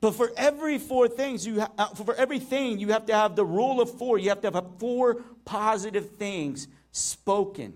But 0.01 0.11
for 0.11 0.31
every 0.37 0.77
four 0.77 1.07
things, 1.07 1.45
you 1.47 1.61
ha- 1.61 1.71
uh, 1.77 1.87
for 1.87 2.13
everything, 2.15 2.79
you 2.79 2.89
have 2.89 3.05
to 3.07 3.13
have 3.13 3.35
the 3.35 3.45
rule 3.45 3.81
of 3.81 3.97
four. 3.97 4.17
You 4.17 4.29
have 4.29 4.41
to 4.41 4.51
have 4.51 4.65
four 4.77 5.23
positive 5.45 6.11
things 6.17 6.67
spoken. 6.91 7.73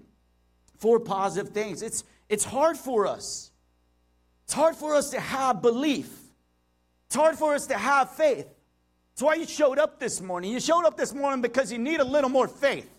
Four 0.78 1.00
positive 1.00 1.54
things. 1.54 1.82
It's, 1.82 2.04
it's 2.28 2.44
hard 2.44 2.78
for 2.78 3.08
us. 3.08 3.52
It's 4.46 4.54
hard 4.54 4.76
for 4.76 4.96
us 4.96 5.12
to 5.12 5.20
have 5.20 5.62
belief. 5.62 6.12
It's 7.08 7.16
hard 7.16 7.38
for 7.38 7.56
us 7.56 7.68
to 7.68 7.78
have 7.78 8.12
faith. 8.12 8.48
That's 9.12 9.22
why 9.22 9.36
you 9.36 9.46
showed 9.46 9.80
up 9.80 10.00
this 10.00 10.22
morning. 10.22 10.52
You 10.52 10.60
showed 10.60 10.86
up 10.86 10.98
this 10.98 11.14
morning 11.14 11.42
because 11.42 11.72
you 11.72 11.78
need 11.78 12.00
a 12.00 12.06
little 12.06 12.30
more 12.30 12.48
faith. 12.48 12.90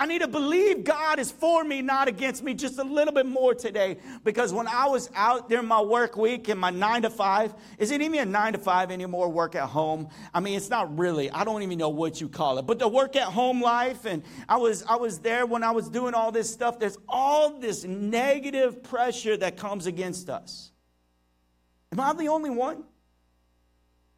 I 0.00 0.06
need 0.06 0.22
to 0.22 0.28
believe 0.28 0.82
God 0.82 1.18
is 1.18 1.30
for 1.30 1.62
me, 1.62 1.82
not 1.82 2.08
against 2.08 2.42
me, 2.42 2.54
just 2.54 2.78
a 2.78 2.82
little 2.82 3.12
bit 3.12 3.26
more 3.26 3.54
today. 3.54 3.98
Because 4.24 4.50
when 4.50 4.66
I 4.66 4.86
was 4.86 5.10
out 5.14 5.50
during 5.50 5.66
my 5.66 5.82
work 5.82 6.16
week 6.16 6.48
and 6.48 6.58
my 6.58 6.70
nine 6.70 7.02
to 7.02 7.10
five, 7.10 7.54
is 7.76 7.90
it 7.90 8.00
even 8.00 8.18
a 8.18 8.24
nine 8.24 8.54
to 8.54 8.58
five 8.58 8.90
anymore, 8.90 9.28
work 9.28 9.54
at 9.54 9.68
home? 9.68 10.08
I 10.32 10.40
mean, 10.40 10.56
it's 10.56 10.70
not 10.70 10.98
really. 10.98 11.30
I 11.30 11.44
don't 11.44 11.62
even 11.62 11.76
know 11.76 11.90
what 11.90 12.18
you 12.18 12.30
call 12.30 12.56
it. 12.56 12.62
But 12.66 12.78
the 12.78 12.88
work 12.88 13.14
at 13.14 13.24
home 13.24 13.60
life, 13.60 14.06
and 14.06 14.22
I 14.48 14.56
was, 14.56 14.82
I 14.84 14.96
was 14.96 15.18
there 15.18 15.44
when 15.44 15.62
I 15.62 15.70
was 15.72 15.90
doing 15.90 16.14
all 16.14 16.32
this 16.32 16.50
stuff. 16.50 16.78
There's 16.78 16.96
all 17.06 17.60
this 17.60 17.84
negative 17.84 18.82
pressure 18.82 19.36
that 19.36 19.58
comes 19.58 19.84
against 19.84 20.30
us. 20.30 20.72
Am 21.92 22.00
I 22.00 22.14
the 22.14 22.28
only 22.28 22.48
one? 22.48 22.84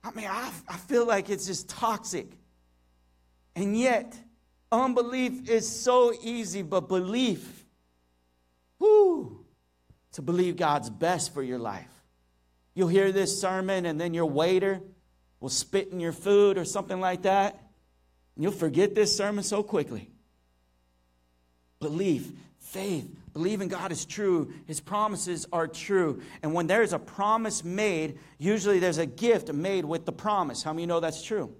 I 0.04 0.12
mean, 0.12 0.28
I, 0.30 0.52
I 0.68 0.76
feel 0.76 1.06
like 1.06 1.28
it's 1.28 1.46
just 1.46 1.68
toxic. 1.68 2.28
And 3.56 3.76
yet, 3.76 4.16
Unbelief 4.72 5.50
is 5.50 5.68
so 5.68 6.14
easy, 6.22 6.62
but 6.62 6.88
belief, 6.88 7.66
whoo, 8.78 9.44
to 10.12 10.22
believe 10.22 10.56
God's 10.56 10.88
best 10.88 11.34
for 11.34 11.42
your 11.42 11.58
life. 11.58 11.90
You'll 12.74 12.88
hear 12.88 13.12
this 13.12 13.38
sermon, 13.38 13.84
and 13.84 14.00
then 14.00 14.14
your 14.14 14.24
waiter 14.24 14.80
will 15.40 15.50
spit 15.50 15.88
in 15.92 16.00
your 16.00 16.12
food 16.12 16.56
or 16.56 16.64
something 16.64 17.00
like 17.00 17.22
that. 17.22 17.52
And 18.34 18.42
you'll 18.42 18.52
forget 18.52 18.94
this 18.94 19.14
sermon 19.14 19.44
so 19.44 19.62
quickly. 19.62 20.10
Belief, 21.78 22.32
faith, 22.58 23.14
believing 23.34 23.68
God 23.68 23.92
is 23.92 24.06
true, 24.06 24.54
His 24.66 24.80
promises 24.80 25.46
are 25.52 25.68
true. 25.68 26.22
And 26.42 26.54
when 26.54 26.66
there's 26.66 26.94
a 26.94 26.98
promise 26.98 27.62
made, 27.62 28.18
usually 28.38 28.78
there's 28.78 28.96
a 28.96 29.04
gift 29.04 29.52
made 29.52 29.84
with 29.84 30.06
the 30.06 30.12
promise. 30.12 30.62
How 30.62 30.72
many 30.72 30.86
know 30.86 31.00
that's 31.00 31.22
true? 31.22 31.54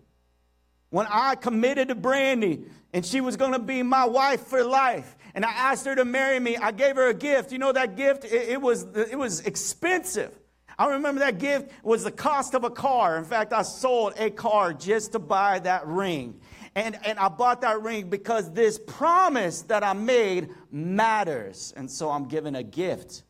When 0.93 1.07
I 1.09 1.37
committed 1.37 1.89
to 1.89 1.95
Brandy 1.95 2.65
and 2.93 3.05
she 3.05 3.23
was 3.23 3.39
going 3.39 3.53
to 3.53 3.59
be 3.59 3.83
my 3.83 4.05
wife 4.05 4.43
for 4.43 4.63
life, 4.63 5.17
and 5.35 5.43
I 5.43 5.51
asked 5.51 5.87
her 5.87 5.95
to 5.95 6.05
marry 6.05 6.39
me, 6.39 6.59
I 6.59 6.71
gave 6.71 6.97
her 6.97 7.09
a 7.09 7.15
gift. 7.15 7.51
You 7.51 7.57
know 7.57 7.73
that 7.73 7.97
gift? 7.97 8.27
It, 8.27 8.51
it 8.51 8.61
was, 8.61 8.83
it 8.95 9.19
was 9.19 9.41
expensive. 9.41 10.39
I 10.79 10.91
remember 10.91 11.21
that 11.21 11.39
gift 11.39 11.71
was 11.83 12.05
the 12.05 12.11
cost 12.11 12.53
of 12.53 12.65
a 12.65 12.71
car. 12.71 13.17
In 13.17 13.25
fact, 13.25 13.55
I 13.55 13.63
sold 13.63 14.13
a 14.19 14.29
car 14.29 14.75
just 14.75 15.13
to 15.13 15.19
buy 15.19 15.61
that 15.61 15.87
ring. 15.87 16.39
And, 16.75 16.99
and 17.07 17.19
I 17.19 17.29
bought 17.29 17.63
that 17.63 17.81
ring 17.81 18.11
because 18.11 18.53
this 18.53 18.79
promise 18.79 19.63
that 19.63 19.83
I 19.83 19.95
made 19.95 20.51
matters. 20.71 21.73
And 21.75 21.91
so 21.91 22.11
I'm 22.11 22.29
giving 22.29 22.55
a 22.55 22.63
gift 22.63 23.23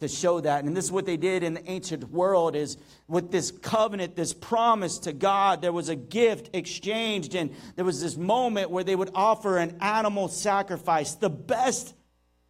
to 0.00 0.08
show 0.08 0.40
that. 0.40 0.64
And 0.64 0.76
this 0.76 0.86
is 0.86 0.92
what 0.92 1.06
they 1.06 1.16
did 1.16 1.42
in 1.42 1.54
the 1.54 1.70
ancient 1.70 2.10
world 2.10 2.56
is 2.56 2.78
with 3.06 3.30
this 3.30 3.50
covenant, 3.50 4.16
this 4.16 4.32
promise 4.32 4.98
to 5.00 5.12
God, 5.12 5.60
there 5.60 5.72
was 5.72 5.88
a 5.88 5.96
gift 5.96 6.50
exchanged 6.54 7.34
and 7.34 7.54
there 7.76 7.84
was 7.84 8.00
this 8.00 8.16
moment 8.16 8.70
where 8.70 8.84
they 8.84 8.96
would 8.96 9.10
offer 9.14 9.58
an 9.58 9.76
animal 9.80 10.28
sacrifice, 10.28 11.14
the 11.14 11.30
best 11.30 11.94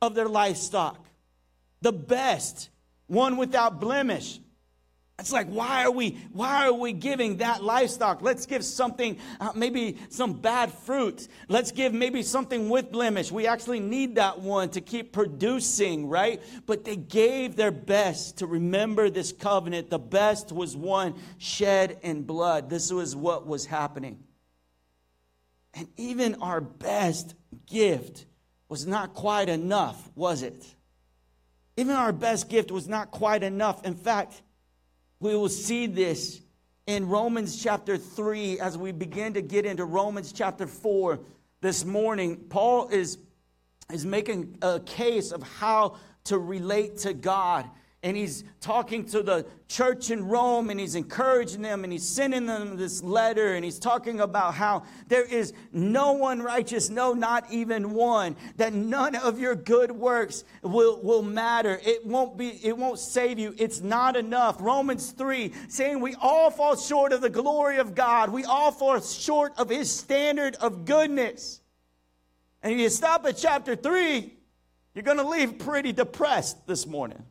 of 0.00 0.14
their 0.14 0.28
livestock, 0.28 1.04
the 1.82 1.92
best, 1.92 2.70
one 3.08 3.36
without 3.36 3.80
blemish. 3.80 4.38
It's 5.20 5.32
like, 5.32 5.48
why 5.48 5.84
are 5.84 5.90
we, 5.90 6.18
why 6.32 6.66
are 6.66 6.72
we 6.72 6.92
giving 6.94 7.36
that 7.36 7.62
livestock? 7.62 8.22
Let's 8.22 8.46
give 8.46 8.64
something, 8.64 9.18
uh, 9.38 9.52
maybe 9.54 9.98
some 10.08 10.32
bad 10.32 10.72
fruit. 10.72 11.28
Let's 11.48 11.72
give 11.72 11.92
maybe 11.92 12.22
something 12.22 12.70
with 12.70 12.90
blemish. 12.90 13.30
We 13.30 13.46
actually 13.46 13.80
need 13.80 14.14
that 14.14 14.40
one 14.40 14.70
to 14.70 14.80
keep 14.80 15.12
producing, 15.12 16.08
right? 16.08 16.42
But 16.64 16.84
they 16.84 16.96
gave 16.96 17.54
their 17.54 17.70
best 17.70 18.38
to 18.38 18.46
remember 18.46 19.10
this 19.10 19.30
covenant. 19.30 19.90
The 19.90 19.98
best 19.98 20.52
was 20.52 20.74
one 20.74 21.14
shed 21.36 21.98
in 22.02 22.22
blood. 22.22 22.70
This 22.70 22.90
was 22.90 23.14
what 23.14 23.46
was 23.46 23.66
happening. 23.66 24.24
And 25.74 25.86
even 25.98 26.36
our 26.36 26.62
best 26.62 27.34
gift 27.66 28.24
was 28.70 28.86
not 28.86 29.12
quite 29.12 29.50
enough, 29.50 30.10
was 30.14 30.42
it? 30.42 30.66
Even 31.76 31.94
our 31.94 32.12
best 32.12 32.48
gift 32.48 32.70
was 32.70 32.88
not 32.88 33.10
quite 33.10 33.42
enough. 33.42 33.84
In 33.84 33.94
fact, 33.94 34.42
we 35.20 35.36
will 35.36 35.50
see 35.50 35.86
this 35.86 36.40
in 36.86 37.06
Romans 37.06 37.62
chapter 37.62 37.98
3 37.98 38.58
as 38.58 38.78
we 38.78 38.90
begin 38.90 39.34
to 39.34 39.42
get 39.42 39.66
into 39.66 39.84
Romans 39.84 40.32
chapter 40.32 40.66
4 40.66 41.20
this 41.60 41.84
morning. 41.84 42.36
Paul 42.48 42.88
is, 42.88 43.18
is 43.92 44.06
making 44.06 44.56
a 44.62 44.80
case 44.80 45.30
of 45.30 45.42
how 45.42 45.96
to 46.24 46.38
relate 46.38 46.96
to 46.98 47.12
God 47.12 47.68
and 48.02 48.16
he's 48.16 48.44
talking 48.62 49.04
to 49.04 49.22
the 49.22 49.44
church 49.68 50.10
in 50.10 50.26
Rome 50.26 50.70
and 50.70 50.80
he's 50.80 50.94
encouraging 50.94 51.60
them 51.60 51.84
and 51.84 51.92
he's 51.92 52.08
sending 52.08 52.46
them 52.46 52.78
this 52.78 53.02
letter 53.02 53.54
and 53.54 53.64
he's 53.64 53.78
talking 53.78 54.20
about 54.20 54.54
how 54.54 54.84
there 55.08 55.24
is 55.24 55.52
no 55.70 56.12
one 56.12 56.40
righteous, 56.40 56.88
no, 56.88 57.12
not 57.12 57.44
even 57.52 57.92
one, 57.92 58.36
that 58.56 58.72
none 58.72 59.16
of 59.16 59.38
your 59.38 59.54
good 59.54 59.92
works 59.92 60.44
will, 60.62 61.02
will 61.02 61.22
matter. 61.22 61.78
It 61.84 62.06
won't 62.06 62.38
be, 62.38 62.58
it 62.62 62.76
won't 62.76 62.98
save 62.98 63.38
you. 63.38 63.54
It's 63.58 63.82
not 63.82 64.16
enough. 64.16 64.56
Romans 64.60 65.10
3 65.10 65.52
saying 65.68 66.00
we 66.00 66.14
all 66.14 66.50
fall 66.50 66.76
short 66.76 67.12
of 67.12 67.20
the 67.20 67.30
glory 67.30 67.76
of 67.76 67.94
God. 67.94 68.30
We 68.30 68.44
all 68.44 68.72
fall 68.72 68.98
short 69.02 69.52
of 69.58 69.68
his 69.68 69.90
standard 69.90 70.54
of 70.56 70.86
goodness. 70.86 71.60
And 72.62 72.72
if 72.72 72.78
you 72.78 72.88
stop 72.88 73.26
at 73.26 73.36
chapter 73.36 73.76
3, 73.76 74.32
you're 74.94 75.02
going 75.02 75.18
to 75.18 75.28
leave 75.28 75.58
pretty 75.58 75.92
depressed 75.92 76.66
this 76.66 76.86
morning. 76.86 77.22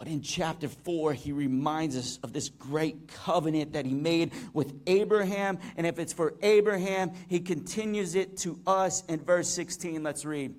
But 0.00 0.08
in 0.08 0.22
chapter 0.22 0.66
4, 0.66 1.12
he 1.12 1.30
reminds 1.30 1.94
us 1.94 2.18
of 2.22 2.32
this 2.32 2.48
great 2.48 3.06
covenant 3.06 3.74
that 3.74 3.84
he 3.84 3.92
made 3.92 4.32
with 4.54 4.72
Abraham. 4.86 5.58
And 5.76 5.86
if 5.86 5.98
it's 5.98 6.14
for 6.14 6.32
Abraham, 6.40 7.12
he 7.28 7.38
continues 7.38 8.14
it 8.14 8.38
to 8.38 8.58
us 8.66 9.04
in 9.10 9.20
verse 9.20 9.50
16. 9.50 10.02
Let's 10.02 10.24
read. 10.24 10.54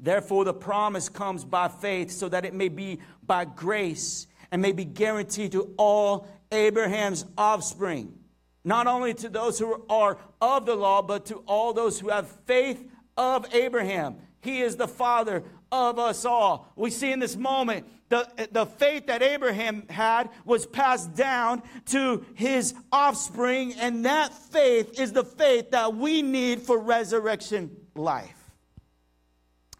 Therefore, 0.00 0.46
the 0.46 0.54
promise 0.54 1.10
comes 1.10 1.44
by 1.44 1.68
faith, 1.68 2.10
so 2.10 2.30
that 2.30 2.46
it 2.46 2.54
may 2.54 2.70
be 2.70 3.00
by 3.22 3.44
grace 3.44 4.28
and 4.50 4.62
may 4.62 4.72
be 4.72 4.86
guaranteed 4.86 5.52
to 5.52 5.74
all 5.76 6.26
Abraham's 6.50 7.26
offspring. 7.36 8.14
Not 8.64 8.86
only 8.86 9.12
to 9.12 9.28
those 9.28 9.58
who 9.58 9.84
are 9.90 10.16
of 10.40 10.64
the 10.64 10.74
law, 10.74 11.02
but 11.02 11.26
to 11.26 11.42
all 11.46 11.74
those 11.74 12.00
who 12.00 12.08
have 12.08 12.28
faith 12.46 12.82
of 13.18 13.44
Abraham. 13.54 14.16
He 14.40 14.62
is 14.62 14.76
the 14.76 14.88
father 14.88 15.42
of 15.72 15.98
us 15.98 16.24
all. 16.24 16.72
We 16.76 16.90
see 16.90 17.12
in 17.12 17.18
this 17.18 17.36
moment 17.36 17.86
the, 18.08 18.48
the 18.52 18.66
faith 18.66 19.06
that 19.06 19.22
Abraham 19.22 19.86
had 19.88 20.30
was 20.44 20.66
passed 20.66 21.14
down 21.14 21.62
to 21.86 22.24
his 22.34 22.74
offspring, 22.92 23.74
and 23.74 24.04
that 24.04 24.32
faith 24.32 25.00
is 25.00 25.12
the 25.12 25.24
faith 25.24 25.72
that 25.72 25.94
we 25.94 26.22
need 26.22 26.62
for 26.62 26.78
resurrection 26.78 27.76
life. 27.94 28.32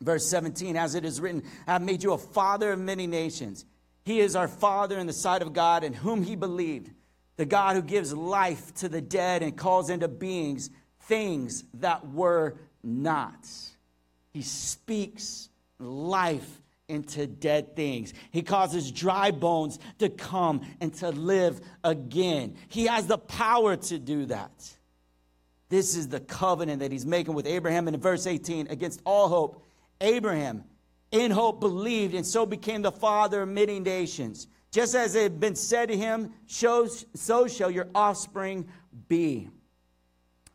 Verse 0.00 0.26
17, 0.28 0.76
as 0.76 0.95
it 0.95 1.05
is 1.05 1.21
written, 1.21 1.43
I 1.66 1.75
have 1.75 1.83
made 1.83 2.02
you 2.02 2.12
a 2.12 2.19
father 2.19 2.73
of 2.73 2.78
many 2.78 3.07
nations. 3.07 3.64
He 4.05 4.21
is 4.21 4.37
our 4.37 4.49
father 4.49 4.99
in 4.99 5.07
the 5.07 5.12
sight 5.12 5.43
of 5.43 5.52
God, 5.52 5.85
in 5.85 5.93
whom 5.93 6.23
he 6.23 6.37
believed, 6.37 6.90
the 7.37 7.47
God 7.47 7.76
who 7.76 7.83
gives 7.83 8.12
life 8.12 8.75
to 8.75 8.88
the 8.88 9.00
dead 9.00 9.43
and 9.43 9.57
calls 9.57 9.88
into 9.88 10.09
beings 10.09 10.71
things 11.02 11.64
that 11.75 12.07
were 12.09 12.57
not. 12.83 13.49
He 14.33 14.43
speaks 14.43 15.49
life 15.78 16.61
into 16.88 17.26
dead 17.26 17.75
things. 17.75 18.14
He 18.30 18.42
causes 18.42 18.92
dry 18.92 19.30
bones 19.33 19.78
to 19.99 20.09
come 20.09 20.61
and 20.80 20.95
to 20.95 21.11
live 21.11 21.61
again. 21.83 22.56
He 22.68 22.87
has 22.87 23.06
the 23.06 23.18
power 23.18 23.76
to 23.76 23.99
do 23.99 24.26
that. 24.26 24.52
This 25.68 25.97
is 25.97 26.09
the 26.09 26.21
covenant 26.21 26.78
that 26.78 26.92
he's 26.92 27.04
making 27.04 27.35
with 27.35 27.47
Abraham. 27.47 27.88
And 27.88 27.97
in 27.97 28.00
verse 28.00 28.26
18, 28.26 28.68
against 28.68 29.00
all 29.04 29.28
hope, 29.28 29.64
Abraham 30.00 30.62
in 31.11 31.33
hope 31.33 31.59
believed 31.59 32.14
and 32.14 32.25
so 32.25 32.47
became 32.47 32.83
the 32.83 32.92
father 32.92 33.42
of 33.42 33.49
many 33.49 33.80
nations. 33.80 34.47
Just 34.71 34.95
as 34.95 35.14
it 35.14 35.23
had 35.23 35.40
been 35.40 35.56
said 35.56 35.88
to 35.88 35.97
him, 35.97 36.35
so 36.47 36.87
shall 37.49 37.71
your 37.71 37.88
offspring 37.95 38.68
be. 39.09 39.49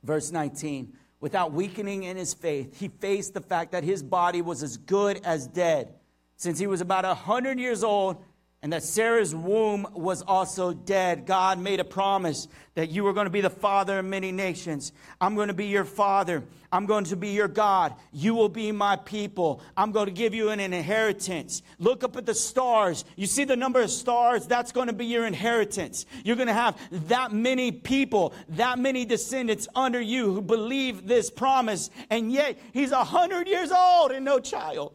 Verse 0.03 0.31
19, 0.31 0.93
without 1.21 1.53
weakening 1.53 2.03
in 2.03 2.17
his 2.17 2.33
faith, 2.33 2.77
he 2.79 2.89
faced 2.89 3.33
the 3.33 3.41
fact 3.41 3.71
that 3.71 3.83
his 3.83 4.03
body 4.03 4.41
was 4.41 4.61
as 4.61 4.75
good 4.75 5.21
as 5.23 5.47
dead, 5.47 5.93
since 6.35 6.59
he 6.59 6.67
was 6.67 6.81
about 6.81 7.05
a 7.05 7.09
100 7.09 7.57
years 7.59 7.83
old 7.83 8.17
and 8.63 8.73
that 8.73 8.83
Sarah's 8.83 9.33
womb 9.33 9.87
was 9.91 10.21
also 10.21 10.71
dead. 10.71 11.25
God 11.25 11.57
made 11.57 11.79
a 11.79 11.83
promise 11.83 12.47
that 12.75 12.91
you 12.91 13.03
were 13.03 13.11
going 13.11 13.25
to 13.25 13.31
be 13.31 13.41
the 13.41 13.49
father 13.49 13.97
of 13.97 14.05
many 14.05 14.31
nations. 14.31 14.91
I'm 15.19 15.33
going 15.33 15.47
to 15.47 15.53
be 15.53 15.65
your 15.65 15.83
father. 15.83 16.43
I'm 16.71 16.85
going 16.85 17.05
to 17.05 17.15
be 17.15 17.29
your 17.29 17.47
God. 17.47 17.95
You 18.13 18.35
will 18.35 18.49
be 18.49 18.71
my 18.71 18.97
people. 18.97 19.63
I'm 19.75 19.91
going 19.91 20.05
to 20.05 20.11
give 20.11 20.35
you 20.35 20.49
an 20.49 20.59
inheritance. 20.59 21.63
Look 21.79 22.03
up 22.03 22.15
at 22.17 22.27
the 22.27 22.35
stars. 22.35 23.03
You 23.15 23.25
see 23.25 23.45
the 23.45 23.55
number 23.55 23.81
of 23.81 23.89
stars? 23.89 24.45
That's 24.45 24.71
going 24.71 24.87
to 24.87 24.93
be 24.93 25.07
your 25.07 25.25
inheritance. 25.25 26.05
You're 26.23 26.35
going 26.35 26.47
to 26.47 26.53
have 26.53 26.77
that 27.07 27.31
many 27.31 27.71
people, 27.71 28.35
that 28.49 28.77
many 28.77 29.05
descendants 29.05 29.67
under 29.73 29.99
you 29.99 30.35
who 30.35 30.41
believe 30.41 31.07
this 31.07 31.31
promise. 31.31 31.89
And 32.11 32.31
yet, 32.31 32.59
he's 32.73 32.91
a 32.91 33.03
hundred 33.03 33.47
years 33.47 33.71
old 33.71 34.11
and 34.11 34.23
no 34.23 34.39
child. 34.39 34.93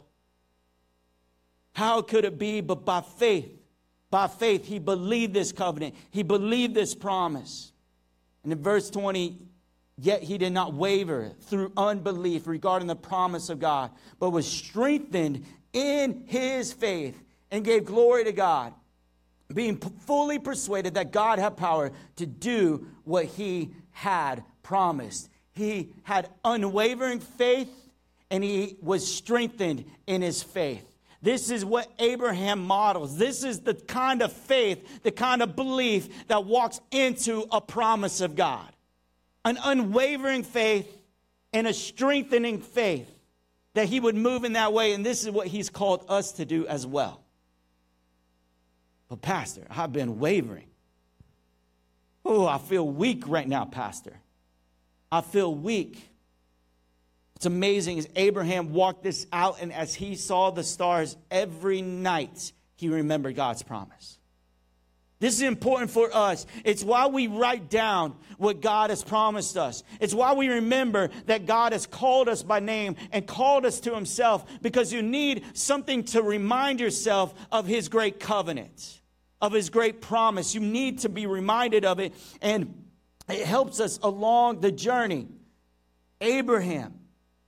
How 1.73 2.01
could 2.01 2.23
it 2.23 2.39
be 2.39 2.61
but 2.61 2.85
by 2.85 3.01
faith? 3.01 3.56
By 4.09 4.27
faith, 4.27 4.65
he 4.65 4.79
believed 4.79 5.33
this 5.33 5.51
covenant, 5.51 5.95
he 6.11 6.23
believed 6.23 6.73
this 6.73 6.95
promise. 6.95 7.71
And 8.43 8.53
in 8.53 8.61
verse 8.61 8.89
20, 8.89 9.37
yet 9.97 10.23
he 10.23 10.37
did 10.37 10.53
not 10.53 10.73
waver 10.73 11.33
through 11.41 11.73
unbelief 11.75 12.47
regarding 12.47 12.87
the 12.87 12.95
promise 12.95 13.49
of 13.49 13.59
God, 13.59 13.91
but 14.19 14.29
was 14.29 14.47
strengthened 14.47 15.45
in 15.73 16.23
his 16.27 16.71
faith 16.71 17.21
and 17.51 17.65
gave 17.65 17.85
glory 17.85 18.23
to 18.23 18.31
God, 18.31 18.73
being 19.53 19.77
fully 19.77 20.39
persuaded 20.39 20.93
that 20.95 21.11
God 21.11 21.39
had 21.39 21.57
power 21.57 21.91
to 22.17 22.25
do 22.25 22.87
what 23.03 23.25
he 23.25 23.71
had 23.91 24.43
promised. 24.63 25.29
He 25.51 25.93
had 26.03 26.29
unwavering 26.45 27.19
faith 27.19 27.69
and 28.29 28.43
he 28.43 28.77
was 28.81 29.11
strengthened 29.11 29.85
in 30.05 30.21
his 30.21 30.43
faith. 30.43 30.96
This 31.21 31.49
is 31.49 31.65
what 31.65 31.91
Abraham 31.99 32.63
models. 32.63 33.17
This 33.17 33.43
is 33.43 33.61
the 33.61 33.73
kind 33.73 34.21
of 34.21 34.31
faith, 34.31 35.03
the 35.03 35.11
kind 35.11 35.41
of 35.41 35.55
belief 35.55 36.27
that 36.27 36.45
walks 36.45 36.79
into 36.91 37.45
a 37.51 37.59
promise 37.59 38.21
of 38.21 38.35
God. 38.35 38.71
An 39.43 39.57
unwavering 39.63 40.43
faith 40.43 40.95
and 41.53 41.65
a 41.65 41.73
strengthening 41.73 42.59
faith 42.59 43.09
that 43.73 43.87
he 43.87 43.99
would 43.99 44.15
move 44.15 44.43
in 44.43 44.53
that 44.53 44.73
way. 44.73 44.93
And 44.93 45.05
this 45.05 45.23
is 45.23 45.31
what 45.31 45.47
he's 45.47 45.69
called 45.69 46.05
us 46.07 46.33
to 46.33 46.45
do 46.45 46.67
as 46.67 46.85
well. 46.85 47.23
But, 49.09 49.21
Pastor, 49.21 49.65
I've 49.69 49.93
been 49.93 50.19
wavering. 50.19 50.67
Oh, 52.25 52.45
I 52.45 52.57
feel 52.57 52.87
weak 52.87 53.23
right 53.27 53.47
now, 53.47 53.65
Pastor. 53.65 54.13
I 55.11 55.21
feel 55.21 55.53
weak. 55.53 56.09
It's 57.37 57.45
amazing 57.45 57.99
as 57.99 58.09
Abraham 58.15 58.73
walked 58.73 59.03
this 59.03 59.27
out, 59.31 59.61
and 59.61 59.71
as 59.71 59.93
he 59.93 60.15
saw 60.15 60.49
the 60.49 60.63
stars 60.63 61.15
every 61.29 61.83
night, 61.83 62.51
he 62.77 62.89
remembered 62.89 63.35
God's 63.35 63.61
promise. 63.61 64.17
This 65.19 65.35
is 65.35 65.43
important 65.43 65.91
for 65.91 66.09
us. 66.11 66.47
It's 66.65 66.83
why 66.83 67.05
we 67.05 67.27
write 67.27 67.69
down 67.69 68.15
what 68.39 68.59
God 68.59 68.89
has 68.89 69.03
promised 69.03 69.55
us. 69.55 69.83
It's 70.01 70.15
why 70.15 70.33
we 70.33 70.47
remember 70.47 71.11
that 71.27 71.45
God 71.45 71.73
has 71.73 71.85
called 71.85 72.27
us 72.27 72.41
by 72.41 72.59
name 72.59 72.95
and 73.11 73.27
called 73.27 73.67
us 73.67 73.81
to 73.81 73.93
himself 73.93 74.43
because 74.63 74.91
you 74.91 75.03
need 75.03 75.43
something 75.53 76.05
to 76.05 76.23
remind 76.23 76.79
yourself 76.79 77.35
of 77.51 77.67
his 77.67 77.87
great 77.87 78.19
covenant, 78.19 78.99
of 79.39 79.53
his 79.53 79.69
great 79.69 80.01
promise. 80.01 80.55
You 80.55 80.61
need 80.61 81.01
to 81.01 81.09
be 81.09 81.27
reminded 81.27 81.85
of 81.85 81.99
it, 81.99 82.15
and 82.41 82.83
it 83.29 83.45
helps 83.45 83.79
us 83.79 83.99
along 84.01 84.61
the 84.61 84.71
journey. 84.71 85.27
Abraham, 86.19 86.95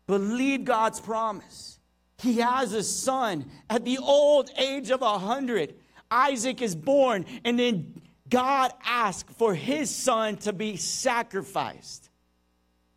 believed 0.10 0.66
God's 0.66 1.00
promise. 1.00 1.78
He 2.18 2.40
has 2.40 2.74
a 2.74 2.82
son 2.82 3.46
at 3.70 3.86
the 3.86 4.00
old 4.00 4.50
age 4.58 4.90
of 4.90 5.04
a 5.04 5.20
hundred. 5.20 5.76
Isaac 6.10 6.64
is 6.64 6.76
born, 6.76 7.28
and 7.46 7.60
then 7.60 8.02
God 8.28 8.74
asked 8.84 9.30
for 9.38 9.54
his 9.54 9.96
son 9.96 10.38
to 10.38 10.52
be 10.52 10.78
sacrificed. 10.78 12.10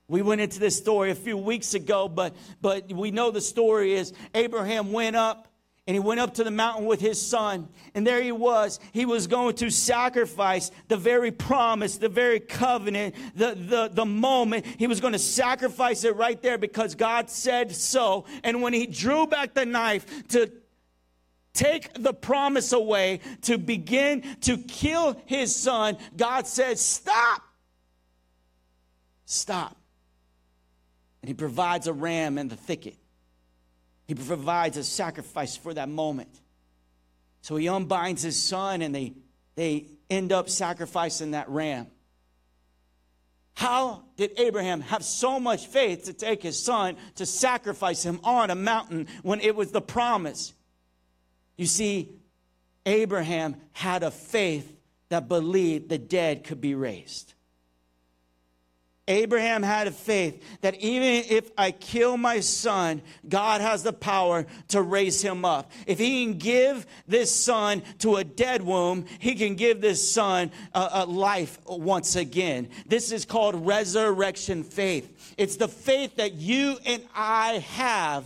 We 0.08 0.22
went 0.22 0.40
into 0.40 0.58
this 0.58 0.74
story 0.74 1.10
a 1.10 1.14
few 1.14 1.36
weeks 1.36 1.74
ago, 1.74 2.08
but, 2.08 2.34
but 2.62 2.90
we 2.90 3.10
know 3.10 3.30
the 3.30 3.42
story 3.42 3.92
is 3.92 4.14
Abraham 4.34 4.90
went 4.90 5.14
up 5.14 5.51
and 5.86 5.96
he 5.96 6.00
went 6.00 6.20
up 6.20 6.34
to 6.34 6.44
the 6.44 6.50
mountain 6.50 6.86
with 6.86 7.00
his 7.00 7.20
son. 7.20 7.68
And 7.94 8.06
there 8.06 8.22
he 8.22 8.30
was. 8.30 8.78
He 8.92 9.04
was 9.04 9.26
going 9.26 9.56
to 9.56 9.70
sacrifice 9.70 10.70
the 10.86 10.96
very 10.96 11.32
promise, 11.32 11.98
the 11.98 12.08
very 12.08 12.38
covenant, 12.38 13.16
the, 13.34 13.54
the, 13.54 13.90
the 13.92 14.04
moment. 14.04 14.64
He 14.78 14.86
was 14.86 15.00
going 15.00 15.12
to 15.12 15.18
sacrifice 15.18 16.04
it 16.04 16.14
right 16.14 16.40
there 16.40 16.56
because 16.56 16.94
God 16.94 17.28
said 17.30 17.74
so. 17.74 18.26
And 18.44 18.62
when 18.62 18.72
he 18.72 18.86
drew 18.86 19.26
back 19.26 19.54
the 19.54 19.66
knife 19.66 20.28
to 20.28 20.52
take 21.52 21.92
the 21.94 22.14
promise 22.14 22.72
away, 22.72 23.18
to 23.42 23.58
begin 23.58 24.22
to 24.42 24.58
kill 24.58 25.20
his 25.26 25.54
son, 25.54 25.98
God 26.16 26.46
said, 26.46 26.78
Stop. 26.78 27.42
Stop. 29.24 29.76
And 31.22 31.28
he 31.28 31.34
provides 31.34 31.88
a 31.88 31.92
ram 31.92 32.38
in 32.38 32.46
the 32.46 32.56
thicket. 32.56 32.96
He 34.12 34.24
provides 34.26 34.76
a 34.76 34.84
sacrifice 34.84 35.56
for 35.56 35.72
that 35.72 35.88
moment. 35.88 36.28
So 37.40 37.56
he 37.56 37.66
unbinds 37.66 38.20
his 38.20 38.40
son 38.40 38.82
and 38.82 38.94
they, 38.94 39.14
they 39.54 39.86
end 40.10 40.32
up 40.32 40.50
sacrificing 40.50 41.30
that 41.30 41.48
ram. 41.48 41.86
How 43.54 44.04
did 44.18 44.38
Abraham 44.38 44.82
have 44.82 45.02
so 45.02 45.40
much 45.40 45.66
faith 45.66 46.04
to 46.04 46.12
take 46.12 46.42
his 46.42 46.62
son 46.62 46.98
to 47.14 47.24
sacrifice 47.24 48.02
him 48.02 48.20
on 48.22 48.50
a 48.50 48.54
mountain 48.54 49.08
when 49.22 49.40
it 49.40 49.56
was 49.56 49.72
the 49.72 49.80
promise? 49.80 50.52
You 51.56 51.64
see, 51.64 52.10
Abraham 52.84 53.56
had 53.72 54.02
a 54.02 54.10
faith 54.10 54.76
that 55.08 55.26
believed 55.26 55.88
the 55.88 55.96
dead 55.96 56.44
could 56.44 56.60
be 56.60 56.74
raised. 56.74 57.32
Abraham 59.08 59.64
had 59.64 59.88
a 59.88 59.90
faith 59.90 60.60
that 60.60 60.76
even 60.76 61.24
if 61.28 61.50
I 61.58 61.72
kill 61.72 62.16
my 62.16 62.38
son, 62.38 63.02
God 63.28 63.60
has 63.60 63.82
the 63.82 63.92
power 63.92 64.46
to 64.68 64.80
raise 64.80 65.20
him 65.20 65.44
up. 65.44 65.72
If 65.88 65.98
he 65.98 66.24
can 66.24 66.38
give 66.38 66.86
this 67.08 67.34
son 67.34 67.82
to 67.98 68.16
a 68.16 68.24
dead 68.24 68.62
womb, 68.62 69.06
he 69.18 69.34
can 69.34 69.56
give 69.56 69.80
this 69.80 70.12
son 70.12 70.52
a, 70.72 70.88
a 70.92 71.06
life 71.06 71.58
once 71.66 72.14
again. 72.14 72.68
This 72.86 73.10
is 73.10 73.24
called 73.24 73.66
resurrection 73.66 74.62
faith. 74.62 75.34
It's 75.36 75.56
the 75.56 75.68
faith 75.68 76.16
that 76.16 76.34
you 76.34 76.78
and 76.86 77.02
I 77.12 77.64
have 77.70 78.24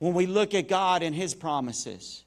when 0.00 0.12
we 0.12 0.26
look 0.26 0.54
at 0.54 0.68
God 0.68 1.02
and 1.02 1.14
his 1.14 1.34
promises. 1.34 2.24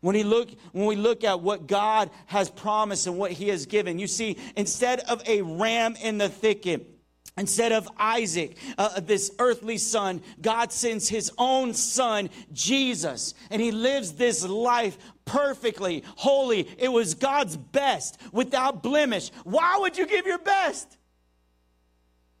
When, 0.00 0.14
he 0.14 0.24
look, 0.24 0.48
when 0.72 0.86
we 0.86 0.96
look 0.96 1.24
at 1.24 1.40
what 1.40 1.66
God 1.66 2.10
has 2.26 2.50
promised 2.50 3.06
and 3.06 3.18
what 3.18 3.32
he 3.32 3.48
has 3.48 3.66
given, 3.66 3.98
you 3.98 4.06
see, 4.06 4.38
instead 4.56 5.00
of 5.00 5.22
a 5.28 5.42
ram 5.42 5.96
in 6.02 6.18
the 6.18 6.28
thicket, 6.28 7.00
Instead 7.36 7.72
of 7.72 7.88
Isaac, 7.96 8.56
uh, 8.76 9.00
this 9.00 9.30
earthly 9.38 9.78
son, 9.78 10.20
God 10.42 10.72
sends 10.72 11.08
his 11.08 11.32
own 11.38 11.72
son, 11.72 12.28
Jesus, 12.52 13.34
and 13.50 13.62
he 13.62 13.70
lives 13.70 14.12
this 14.12 14.44
life 14.44 14.98
perfectly, 15.24 16.04
holy. 16.16 16.68
It 16.76 16.88
was 16.92 17.14
God's 17.14 17.56
best 17.56 18.20
without 18.30 18.82
blemish. 18.82 19.30
Why 19.44 19.78
would 19.78 19.96
you 19.96 20.06
give 20.06 20.26
your 20.26 20.40
best? 20.40 20.98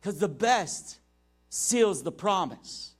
Because 0.00 0.18
the 0.18 0.28
best 0.28 0.98
seals 1.48 2.02
the 2.02 2.12
promise. 2.12 2.94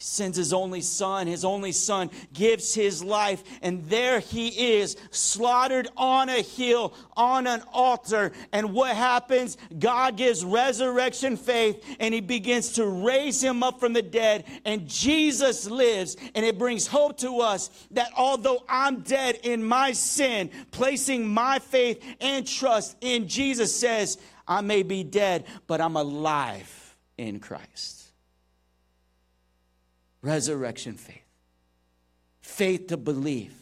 Sends 0.00 0.36
his 0.36 0.52
only 0.52 0.80
son. 0.80 1.26
His 1.26 1.44
only 1.44 1.72
son 1.72 2.10
gives 2.32 2.72
his 2.72 3.02
life, 3.02 3.42
and 3.62 3.84
there 3.86 4.20
he 4.20 4.76
is, 4.76 4.96
slaughtered 5.10 5.88
on 5.96 6.28
a 6.28 6.40
hill, 6.40 6.94
on 7.16 7.48
an 7.48 7.64
altar. 7.72 8.30
And 8.52 8.74
what 8.74 8.94
happens? 8.94 9.56
God 9.76 10.16
gives 10.16 10.44
resurrection 10.44 11.36
faith, 11.36 11.84
and 11.98 12.14
he 12.14 12.20
begins 12.20 12.74
to 12.74 12.86
raise 12.86 13.42
him 13.42 13.64
up 13.64 13.80
from 13.80 13.92
the 13.92 14.02
dead, 14.02 14.44
and 14.64 14.86
Jesus 14.86 15.68
lives. 15.68 16.16
And 16.36 16.46
it 16.46 16.58
brings 16.58 16.86
hope 16.86 17.18
to 17.18 17.40
us 17.40 17.68
that 17.90 18.12
although 18.16 18.62
I'm 18.68 19.00
dead 19.00 19.40
in 19.42 19.64
my 19.64 19.90
sin, 19.90 20.50
placing 20.70 21.26
my 21.26 21.58
faith 21.58 22.00
and 22.20 22.46
trust 22.46 22.96
in 23.00 23.26
Jesus 23.26 23.74
says, 23.74 24.16
I 24.46 24.60
may 24.60 24.84
be 24.84 25.02
dead, 25.02 25.44
but 25.66 25.80
I'm 25.80 25.96
alive 25.96 26.96
in 27.16 27.40
Christ 27.40 27.97
resurrection 30.22 30.94
faith. 30.94 31.22
Faith 32.40 32.88
to 32.88 32.96
believe. 32.96 33.54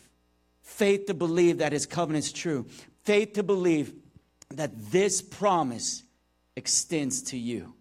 Faith 0.62 1.06
to 1.06 1.14
believe 1.14 1.58
that 1.58 1.72
his 1.72 1.86
covenant 1.86 2.24
is 2.24 2.32
true. 2.32 2.66
Faith 3.04 3.34
to 3.34 3.42
believe 3.42 3.92
that 4.50 4.70
this 4.90 5.22
promise 5.22 6.02
extends 6.56 7.22
to 7.22 7.36
you 7.36 7.74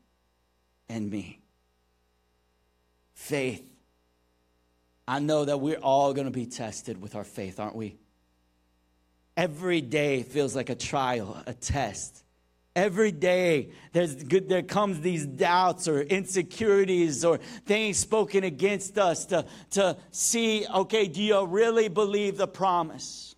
and 0.89 1.09
me. 1.09 1.41
Faith. 3.13 3.63
I 5.07 5.19
know 5.19 5.45
that 5.45 5.59
we're 5.59 5.77
all 5.77 6.13
going 6.13 6.25
to 6.25 6.31
be 6.31 6.45
tested 6.45 7.01
with 7.01 7.15
our 7.15 7.23
faith, 7.23 7.59
aren't 7.59 7.75
we? 7.75 7.95
Every 9.37 9.81
day 9.81 10.23
feels 10.23 10.55
like 10.55 10.69
a 10.69 10.75
trial, 10.75 11.41
a 11.45 11.53
test. 11.53 12.24
Every 12.75 13.13
day 13.13 13.69
there's 13.93 14.15
good, 14.15 14.49
there 14.49 14.61
comes 14.61 14.99
these 14.99 15.25
doubts 15.25 15.87
or 15.87 16.01
insecurities 16.01 17.23
or 17.23 17.37
things 17.37 17.97
spoken 17.97 18.43
against 18.43 18.97
us 18.97 19.25
to, 19.27 19.45
to 19.71 19.95
see, 20.11 20.65
okay, 20.67 21.07
do 21.07 21.23
you 21.23 21.45
really 21.45 21.87
believe 21.87 22.35
the 22.35 22.47
promise? 22.47 23.35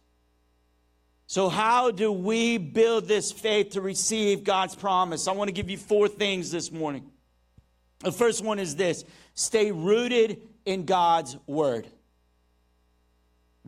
So, 1.27 1.49
how 1.49 1.91
do 1.91 2.11
we 2.11 2.57
build 2.57 3.07
this 3.07 3.31
faith 3.31 3.71
to 3.71 3.81
receive 3.81 4.43
God's 4.43 4.75
promise? 4.75 5.27
I 5.27 5.33
want 5.33 5.49
to 5.49 5.53
give 5.53 5.69
you 5.69 5.77
four 5.77 6.07
things 6.07 6.51
this 6.51 6.71
morning. 6.71 7.11
The 7.99 8.13
first 8.13 8.43
one 8.43 8.59
is 8.59 8.75
this 8.75 9.03
stay 9.33 9.71
rooted 9.71 10.41
in 10.65 10.85
God's 10.85 11.37
word. 11.45 11.87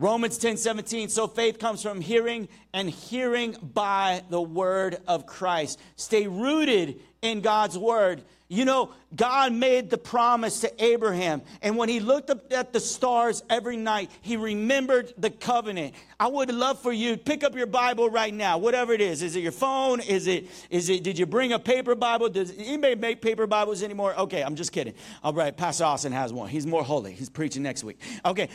Romans 0.00 0.38
10 0.38 0.56
17. 0.56 1.10
So 1.10 1.28
faith 1.28 1.58
comes 1.58 1.82
from 1.82 2.00
hearing, 2.00 2.48
and 2.72 2.88
hearing 2.88 3.54
by 3.62 4.22
the 4.30 4.40
word 4.40 4.96
of 5.06 5.26
Christ. 5.26 5.78
Stay 5.96 6.26
rooted 6.26 7.00
in 7.20 7.42
God's 7.42 7.76
word. 7.76 8.22
You 8.48 8.64
know, 8.64 8.92
God 9.14 9.52
made 9.52 9.90
the 9.90 9.98
promise 9.98 10.60
to 10.62 10.84
Abraham, 10.84 11.42
and 11.60 11.76
when 11.76 11.90
he 11.90 12.00
looked 12.00 12.30
up 12.30 12.50
at 12.52 12.72
the 12.72 12.80
stars 12.80 13.44
every 13.48 13.76
night, 13.76 14.10
he 14.22 14.36
remembered 14.36 15.12
the 15.18 15.30
covenant. 15.30 15.94
I 16.18 16.28
would 16.28 16.50
love 16.50 16.80
for 16.80 16.92
you 16.92 17.16
pick 17.18 17.44
up 17.44 17.54
your 17.54 17.66
Bible 17.66 18.08
right 18.08 18.32
now, 18.32 18.56
whatever 18.56 18.92
it 18.94 19.02
is. 19.02 19.22
Is 19.22 19.36
it 19.36 19.40
your 19.40 19.52
phone? 19.52 20.00
Is 20.00 20.26
it? 20.26 20.48
Is 20.70 20.88
it? 20.88 21.04
Did 21.04 21.18
you 21.18 21.26
bring 21.26 21.52
a 21.52 21.58
paper 21.58 21.94
Bible? 21.94 22.30
Does 22.30 22.52
anybody 22.56 22.94
make 22.94 23.20
paper 23.20 23.46
Bibles 23.46 23.82
anymore? 23.82 24.18
Okay, 24.18 24.42
I'm 24.42 24.56
just 24.56 24.72
kidding. 24.72 24.94
All 25.22 25.34
right, 25.34 25.54
Pastor 25.54 25.84
Austin 25.84 26.12
has 26.12 26.32
one. 26.32 26.48
He's 26.48 26.66
more 26.66 26.82
holy. 26.82 27.12
He's 27.12 27.28
preaching 27.28 27.62
next 27.62 27.84
week. 27.84 28.00
Okay, 28.24 28.48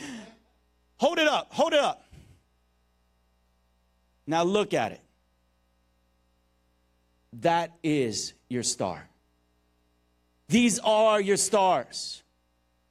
Hold 0.98 1.18
it 1.18 1.28
up. 1.28 1.48
Hold 1.52 1.72
it 1.72 1.80
up. 1.80 2.04
Now 4.26 4.42
look 4.42 4.74
at 4.74 4.92
it. 4.92 5.00
That 7.40 7.72
is 7.82 8.32
your 8.48 8.62
star. 8.62 9.08
These 10.48 10.78
are 10.80 11.20
your 11.20 11.36
stars. 11.36 12.22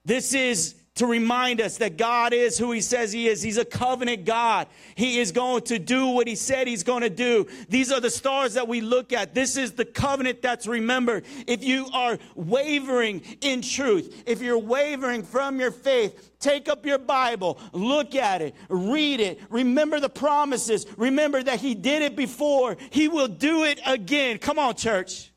This 0.03 0.33
is 0.33 0.75
to 0.95 1.05
remind 1.05 1.59
us 1.59 1.77
that 1.77 1.97
God 1.97 2.33
is 2.33 2.57
who 2.57 2.71
He 2.71 2.81
says 2.81 3.11
He 3.11 3.27
is. 3.27 3.41
He's 3.41 3.57
a 3.57 3.65
covenant 3.65 4.25
God. 4.25 4.67
He 4.95 5.19
is 5.19 5.31
going 5.31 5.63
to 5.63 5.77
do 5.77 6.07
what 6.07 6.27
He 6.27 6.35
said 6.35 6.67
He's 6.67 6.83
going 6.83 7.01
to 7.01 7.09
do. 7.09 7.47
These 7.67 7.91
are 7.91 7.99
the 7.99 8.09
stars 8.09 8.53
that 8.53 8.67
we 8.67 8.79
look 8.79 9.11
at. 9.11 9.35
This 9.35 9.57
is 9.57 9.73
the 9.73 9.83
covenant 9.83 10.41
that's 10.41 10.67
remembered. 10.67 11.25
If 11.47 11.63
you 11.63 11.87
are 11.93 12.17
wavering 12.35 13.21
in 13.41 13.61
truth, 13.61 14.23
if 14.25 14.41
you're 14.41 14.57
wavering 14.57 15.23
from 15.23 15.59
your 15.59 15.71
faith, 15.71 16.31
take 16.39 16.69
up 16.69 16.85
your 16.85 16.97
Bible, 16.97 17.59
look 17.73 18.15
at 18.15 18.41
it, 18.41 18.55
read 18.69 19.19
it, 19.19 19.41
remember 19.49 19.99
the 19.99 20.09
promises, 20.09 20.85
remember 20.97 21.43
that 21.43 21.59
He 21.59 21.75
did 21.75 22.03
it 22.03 22.15
before, 22.15 22.77
He 22.89 23.09
will 23.09 23.27
do 23.27 23.65
it 23.65 23.81
again. 23.85 24.37
Come 24.37 24.59
on, 24.59 24.75
church. 24.75 25.33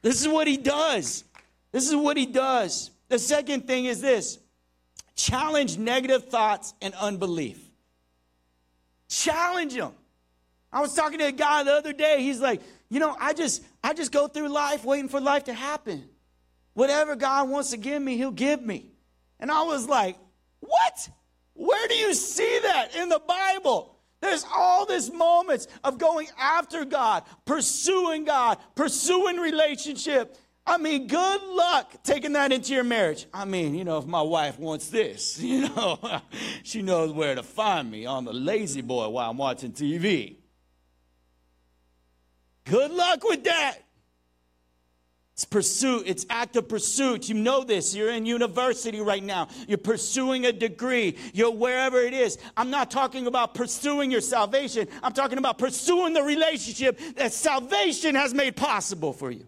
This 0.00 0.22
is 0.22 0.28
what 0.28 0.46
He 0.46 0.56
does. 0.56 1.24
This 1.72 1.86
is 1.86 1.94
what 1.94 2.16
He 2.16 2.24
does. 2.24 2.90
The 3.10 3.18
second 3.18 3.66
thing 3.66 3.84
is 3.86 4.00
this 4.00 4.38
challenge 5.16 5.76
negative 5.76 6.28
thoughts 6.28 6.72
and 6.80 6.94
unbelief. 6.94 7.60
Challenge 9.08 9.74
them. 9.74 9.92
I 10.72 10.80
was 10.80 10.94
talking 10.94 11.18
to 11.18 11.26
a 11.26 11.32
guy 11.32 11.64
the 11.64 11.72
other 11.72 11.92
day. 11.92 12.22
He's 12.22 12.40
like, 12.40 12.62
you 12.88 13.00
know, 13.00 13.16
I 13.20 13.32
just 13.32 13.64
I 13.82 13.94
just 13.94 14.12
go 14.12 14.28
through 14.28 14.48
life 14.48 14.84
waiting 14.84 15.08
for 15.08 15.20
life 15.20 15.44
to 15.44 15.52
happen. 15.52 16.08
Whatever 16.74 17.16
God 17.16 17.48
wants 17.48 17.70
to 17.70 17.76
give 17.76 18.00
me, 18.00 18.16
he'll 18.16 18.30
give 18.30 18.62
me. 18.62 18.86
And 19.40 19.50
I 19.50 19.64
was 19.64 19.88
like, 19.88 20.16
what? 20.60 21.10
Where 21.54 21.88
do 21.88 21.94
you 21.94 22.14
see 22.14 22.60
that 22.62 22.94
in 22.94 23.08
the 23.08 23.20
Bible? 23.26 23.96
There's 24.20 24.46
all 24.54 24.86
these 24.86 25.12
moments 25.12 25.66
of 25.82 25.98
going 25.98 26.28
after 26.38 26.84
God, 26.84 27.24
pursuing 27.44 28.24
God, 28.24 28.58
pursuing 28.76 29.38
relationship. 29.38 30.36
I 30.66 30.78
mean, 30.78 31.06
good 31.06 31.42
luck 31.42 32.02
taking 32.04 32.34
that 32.34 32.52
into 32.52 32.72
your 32.72 32.84
marriage. 32.84 33.26
I 33.34 33.44
mean, 33.44 33.74
you 33.74 33.84
know, 33.84 33.98
if 33.98 34.06
my 34.06 34.22
wife 34.22 34.58
wants 34.58 34.88
this, 34.88 35.38
you 35.42 35.62
know, 35.68 36.20
she 36.62 36.82
knows 36.82 37.12
where 37.12 37.34
to 37.34 37.42
find 37.42 37.90
me 37.90 38.06
on 38.06 38.24
the 38.24 38.32
lazy 38.32 38.82
boy 38.82 39.08
while 39.08 39.30
I'm 39.30 39.36
watching 39.36 39.72
TV. 39.72 40.36
Good 42.64 42.92
luck 42.92 43.24
with 43.24 43.44
that. 43.44 43.78
It's 45.40 45.46
pursuit, 45.46 46.02
it's 46.04 46.26
active 46.28 46.68
pursuit. 46.68 47.30
You 47.30 47.34
know 47.34 47.64
this. 47.64 47.94
You're 47.94 48.10
in 48.10 48.26
university 48.26 49.00
right 49.00 49.22
now. 49.22 49.48
You're 49.66 49.78
pursuing 49.78 50.44
a 50.44 50.52
degree. 50.52 51.16
You're 51.32 51.50
wherever 51.50 51.98
it 51.98 52.12
is. 52.12 52.36
I'm 52.58 52.68
not 52.68 52.90
talking 52.90 53.26
about 53.26 53.54
pursuing 53.54 54.10
your 54.10 54.20
salvation. 54.20 54.86
I'm 55.02 55.14
talking 55.14 55.38
about 55.38 55.56
pursuing 55.56 56.12
the 56.12 56.22
relationship 56.22 57.00
that 57.16 57.32
salvation 57.32 58.16
has 58.16 58.34
made 58.34 58.54
possible 58.54 59.14
for 59.14 59.30
you. 59.30 59.46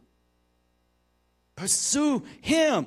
Pursue 1.56 2.22
Him. 2.40 2.86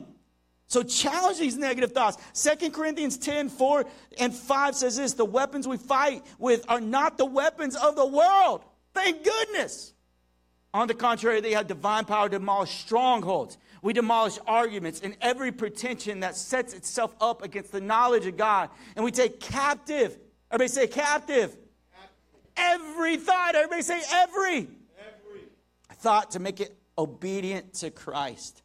So 0.67 0.83
challenge 0.83 1.39
these 1.39 1.57
negative 1.57 1.91
thoughts. 1.91 2.17
2 2.33 2.71
Corinthians 2.71 3.17
10 3.17 3.49
4 3.49 3.85
and 4.19 4.33
5 4.33 4.75
says 4.75 4.97
this 4.97 5.13
the 5.13 5.25
weapons 5.25 5.67
we 5.67 5.77
fight 5.77 6.23
with 6.39 6.65
are 6.67 6.81
not 6.81 7.17
the 7.17 7.25
weapons 7.25 7.75
of 7.75 7.95
the 7.95 8.05
world. 8.05 8.63
Thank 8.93 9.23
goodness. 9.23 9.93
On 10.73 10.87
the 10.87 10.93
contrary, 10.93 11.39
they 11.39 11.53
have 11.53 11.67
divine 11.67 12.03
power 12.05 12.27
to 12.27 12.37
demolish 12.37 12.71
strongholds. 12.71 13.57
We 13.81 13.93
demolish 13.93 14.39
arguments 14.47 14.99
and 15.01 15.15
every 15.21 15.51
pretension 15.51 16.21
that 16.21 16.35
sets 16.35 16.73
itself 16.73 17.15
up 17.21 17.43
against 17.43 17.71
the 17.71 17.79
knowledge 17.79 18.25
of 18.25 18.35
God. 18.35 18.69
And 18.95 19.05
we 19.05 19.11
take 19.11 19.39
captive, 19.39 20.17
everybody 20.51 20.67
say 20.67 20.87
captive. 20.87 21.51
captive. 21.51 21.59
Every 22.57 23.17
thought, 23.17 23.55
everybody 23.55 23.83
say 23.83 24.01
every. 24.11 24.57
Every. 24.57 25.41
Thought 25.93 26.31
to 26.31 26.39
make 26.39 26.59
it 26.59 26.75
obedient 26.97 27.73
to 27.75 27.91
Christ. 27.91 28.61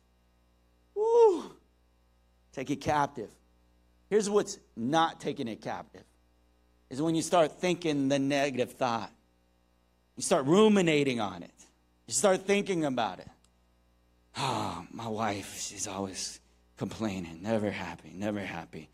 Woo! 0.94 1.52
Take 2.52 2.70
it 2.70 2.80
captive. 2.80 3.30
Here's 4.08 4.28
what's 4.28 4.58
not 4.76 5.20
taking 5.20 5.48
it 5.48 5.60
captive 5.60 6.04
is 6.88 7.00
when 7.00 7.14
you 7.14 7.22
start 7.22 7.52
thinking 7.60 8.08
the 8.08 8.18
negative 8.18 8.72
thought. 8.72 9.12
You 10.16 10.22
start 10.22 10.46
ruminating 10.46 11.20
on 11.20 11.42
it. 11.42 11.54
You 12.06 12.14
start 12.14 12.42
thinking 12.46 12.84
about 12.84 13.20
it. 13.20 13.28
Oh, 14.36 14.84
my 14.90 15.08
wife, 15.08 15.60
she's 15.60 15.86
always 15.86 16.40
complaining, 16.76 17.42
never 17.42 17.70
happy, 17.70 18.12
never 18.14 18.40
happy 18.40 18.90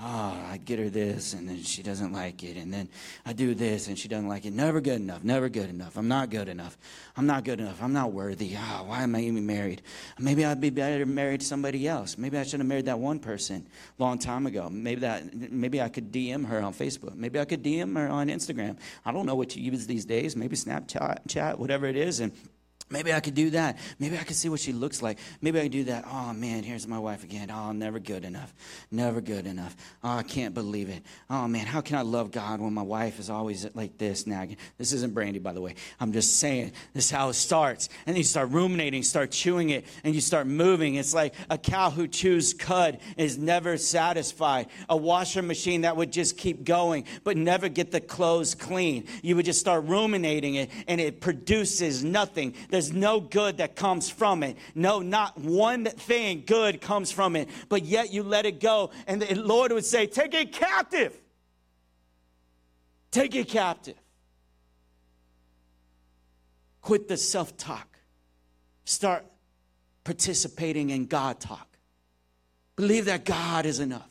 oh, 0.00 0.46
I 0.50 0.58
get 0.64 0.78
her 0.78 0.88
this, 0.88 1.32
and 1.32 1.48
then 1.48 1.62
she 1.62 1.82
doesn't 1.82 2.12
like 2.12 2.44
it, 2.44 2.56
and 2.56 2.72
then 2.72 2.88
I 3.26 3.32
do 3.32 3.54
this, 3.54 3.88
and 3.88 3.98
she 3.98 4.06
doesn't 4.06 4.28
like 4.28 4.44
it. 4.44 4.52
Never 4.52 4.80
good 4.80 5.00
enough, 5.00 5.24
never 5.24 5.48
good 5.48 5.68
enough. 5.68 5.96
I'm 5.96 6.06
not 6.06 6.30
good 6.30 6.48
enough. 6.48 6.78
I'm 7.16 7.26
not 7.26 7.44
good 7.44 7.60
enough. 7.60 7.82
I'm 7.82 7.92
not 7.92 8.12
worthy. 8.12 8.54
Oh, 8.56 8.84
why 8.86 9.02
am 9.02 9.16
I 9.16 9.22
even 9.22 9.44
married? 9.44 9.82
Maybe 10.18 10.44
I'd 10.44 10.60
be 10.60 10.70
better 10.70 11.04
married 11.04 11.40
to 11.40 11.46
somebody 11.46 11.88
else. 11.88 12.16
Maybe 12.16 12.38
I 12.38 12.44
should 12.44 12.60
have 12.60 12.66
married 12.68 12.86
that 12.86 12.98
one 12.98 13.18
person 13.18 13.66
a 13.98 14.02
long 14.02 14.18
time 14.18 14.46
ago. 14.46 14.68
Maybe 14.70 15.00
that. 15.00 15.34
Maybe 15.34 15.82
I 15.82 15.88
could 15.88 16.12
DM 16.12 16.46
her 16.46 16.62
on 16.62 16.72
Facebook. 16.72 17.16
Maybe 17.16 17.40
I 17.40 17.44
could 17.44 17.64
DM 17.64 17.96
her 17.96 18.08
on 18.08 18.28
Instagram. 18.28 18.76
I 19.04 19.12
don't 19.12 19.26
know 19.26 19.34
what 19.34 19.56
you 19.56 19.62
use 19.62 19.86
these 19.86 20.04
days. 20.04 20.36
Maybe 20.36 20.54
Snapchat, 20.54 21.28
chat, 21.28 21.58
whatever 21.58 21.86
it 21.86 21.96
is, 21.96 22.20
and 22.20 22.32
Maybe 22.90 23.12
I 23.12 23.20
could 23.20 23.34
do 23.34 23.50
that. 23.50 23.78
Maybe 23.98 24.18
I 24.18 24.22
could 24.24 24.36
see 24.36 24.48
what 24.48 24.60
she 24.60 24.72
looks 24.72 25.02
like. 25.02 25.18
Maybe 25.42 25.58
I 25.60 25.64
could 25.64 25.72
do 25.72 25.84
that. 25.84 26.04
Oh 26.10 26.32
man, 26.32 26.62
here's 26.62 26.88
my 26.88 26.98
wife 26.98 27.22
again. 27.22 27.50
Oh, 27.50 27.72
never 27.72 27.98
good 27.98 28.24
enough. 28.24 28.54
Never 28.90 29.20
good 29.20 29.46
enough. 29.46 29.76
Oh, 30.02 30.10
I 30.16 30.22
can't 30.22 30.54
believe 30.54 30.88
it. 30.88 31.02
Oh 31.28 31.46
man, 31.48 31.66
how 31.66 31.80
can 31.80 31.96
I 31.96 32.02
love 32.02 32.30
God 32.30 32.60
when 32.60 32.72
my 32.72 32.82
wife 32.82 33.18
is 33.18 33.28
always 33.28 33.66
like 33.74 33.98
this 33.98 34.26
nagging? 34.26 34.56
This 34.78 34.92
isn't 34.92 35.12
Brandy, 35.12 35.38
by 35.38 35.52
the 35.52 35.60
way. 35.60 35.74
I'm 36.00 36.12
just 36.12 36.38
saying 36.38 36.72
this 36.94 37.06
is 37.06 37.10
how 37.10 37.28
it 37.28 37.34
starts. 37.34 37.88
And 38.06 38.16
you 38.16 38.24
start 38.24 38.50
ruminating, 38.50 39.02
start 39.02 39.32
chewing 39.32 39.70
it, 39.70 39.84
and 40.02 40.14
you 40.14 40.20
start 40.20 40.46
moving. 40.46 40.94
It's 40.94 41.12
like 41.12 41.34
a 41.50 41.58
cow 41.58 41.90
who 41.90 42.08
chews 42.08 42.54
cud 42.54 43.00
is 43.16 43.36
never 43.36 43.76
satisfied. 43.76 44.68
A 44.88 44.96
washer 44.96 45.42
machine 45.42 45.82
that 45.82 45.96
would 45.96 46.12
just 46.12 46.38
keep 46.38 46.64
going, 46.64 47.04
but 47.24 47.36
never 47.36 47.68
get 47.68 47.90
the 47.90 48.00
clothes 48.00 48.54
clean. 48.54 49.06
You 49.22 49.36
would 49.36 49.44
just 49.44 49.60
start 49.60 49.84
ruminating 49.84 50.54
it, 50.54 50.70
and 50.86 51.00
it 51.00 51.20
produces 51.20 52.02
nothing. 52.02 52.54
There's 52.70 52.77
no 52.92 53.20
good 53.20 53.58
that 53.58 53.76
comes 53.76 54.08
from 54.08 54.42
it. 54.42 54.56
No, 54.74 55.00
not 55.00 55.38
one 55.38 55.84
thing 55.84 56.44
good 56.46 56.80
comes 56.80 57.10
from 57.10 57.36
it. 57.36 57.48
But 57.68 57.84
yet 57.84 58.12
you 58.12 58.22
let 58.22 58.46
it 58.46 58.60
go. 58.60 58.90
And 59.06 59.22
the 59.22 59.34
Lord 59.34 59.72
would 59.72 59.84
say, 59.84 60.06
Take 60.06 60.34
it 60.34 60.52
captive. 60.52 61.18
Take 63.10 63.34
it 63.34 63.48
captive. 63.48 63.96
Quit 66.82 67.08
the 67.08 67.16
self 67.16 67.56
talk. 67.56 67.98
Start 68.84 69.26
participating 70.04 70.90
in 70.90 71.06
God 71.06 71.40
talk. 71.40 71.68
Believe 72.76 73.06
that 73.06 73.24
God 73.24 73.66
is 73.66 73.80
enough. 73.80 74.08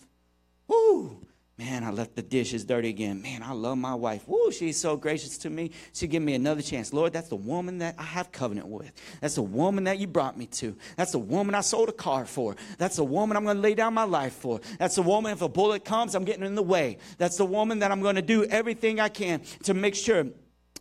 Woo! 0.67 1.27
Man, 1.60 1.84
I 1.84 1.89
left 1.89 2.15
the 2.15 2.22
dishes 2.22 2.63
dirty 2.65 2.89
again. 2.89 3.20
Man, 3.24 3.41
I 3.41 3.52
love 3.52 3.80
my 3.80 3.96
wife. 3.96 4.28
Woo, 4.28 4.52
she's 4.52 4.80
so 4.80 4.96
gracious 4.96 5.39
to 5.39 5.50
me. 5.50 5.72
She 5.91 6.06
give 6.06 6.22
me 6.22 6.36
another 6.36 6.62
chance. 6.62 6.93
Lord, 6.93 7.13
that's 7.13 7.30
the 7.30 7.36
woman 7.36 7.80
that 7.80 7.96
I 7.98 8.04
have 8.04 8.32
covenant 8.32 8.67
with. 8.67 8.91
That's 9.22 9.36
the 9.36 9.41
woman 9.41 9.86
that 9.86 9.98
you 9.98 10.06
brought 10.06 10.38
me 10.38 10.46
to. 10.46 10.76
That's 10.98 11.13
the 11.13 11.20
woman 11.20 11.56
I 11.56 11.62
sold 11.62 11.89
a 11.89 11.93
car 11.93 12.28
for. 12.28 12.56
That's 12.78 12.98
the 12.98 13.04
woman 13.04 13.36
I'm 13.36 13.43
going 13.43 13.56
to 13.58 13.62
lay 13.62 13.74
down 13.74 13.96
my 13.96 14.04
life 14.04 14.34
for. 14.34 14.62
That's 14.78 14.96
the 14.96 15.02
woman, 15.02 15.32
if 15.32 15.41
a 15.41 15.50
bullet 15.50 15.84
comes, 15.84 16.13
I'm 16.13 16.26
getting 16.26 16.46
in 16.46 16.54
the 16.54 16.62
way. 16.62 17.00
That's 17.17 17.38
the 17.38 17.46
woman 17.46 17.80
that 17.80 17.91
I'm 17.91 18.02
going 18.02 18.17
to 18.17 18.22
do 18.22 18.43
everything 18.46 19.00
I 19.00 19.10
can 19.10 19.41
to 19.63 19.74
make 19.74 19.96
sure 19.96 20.28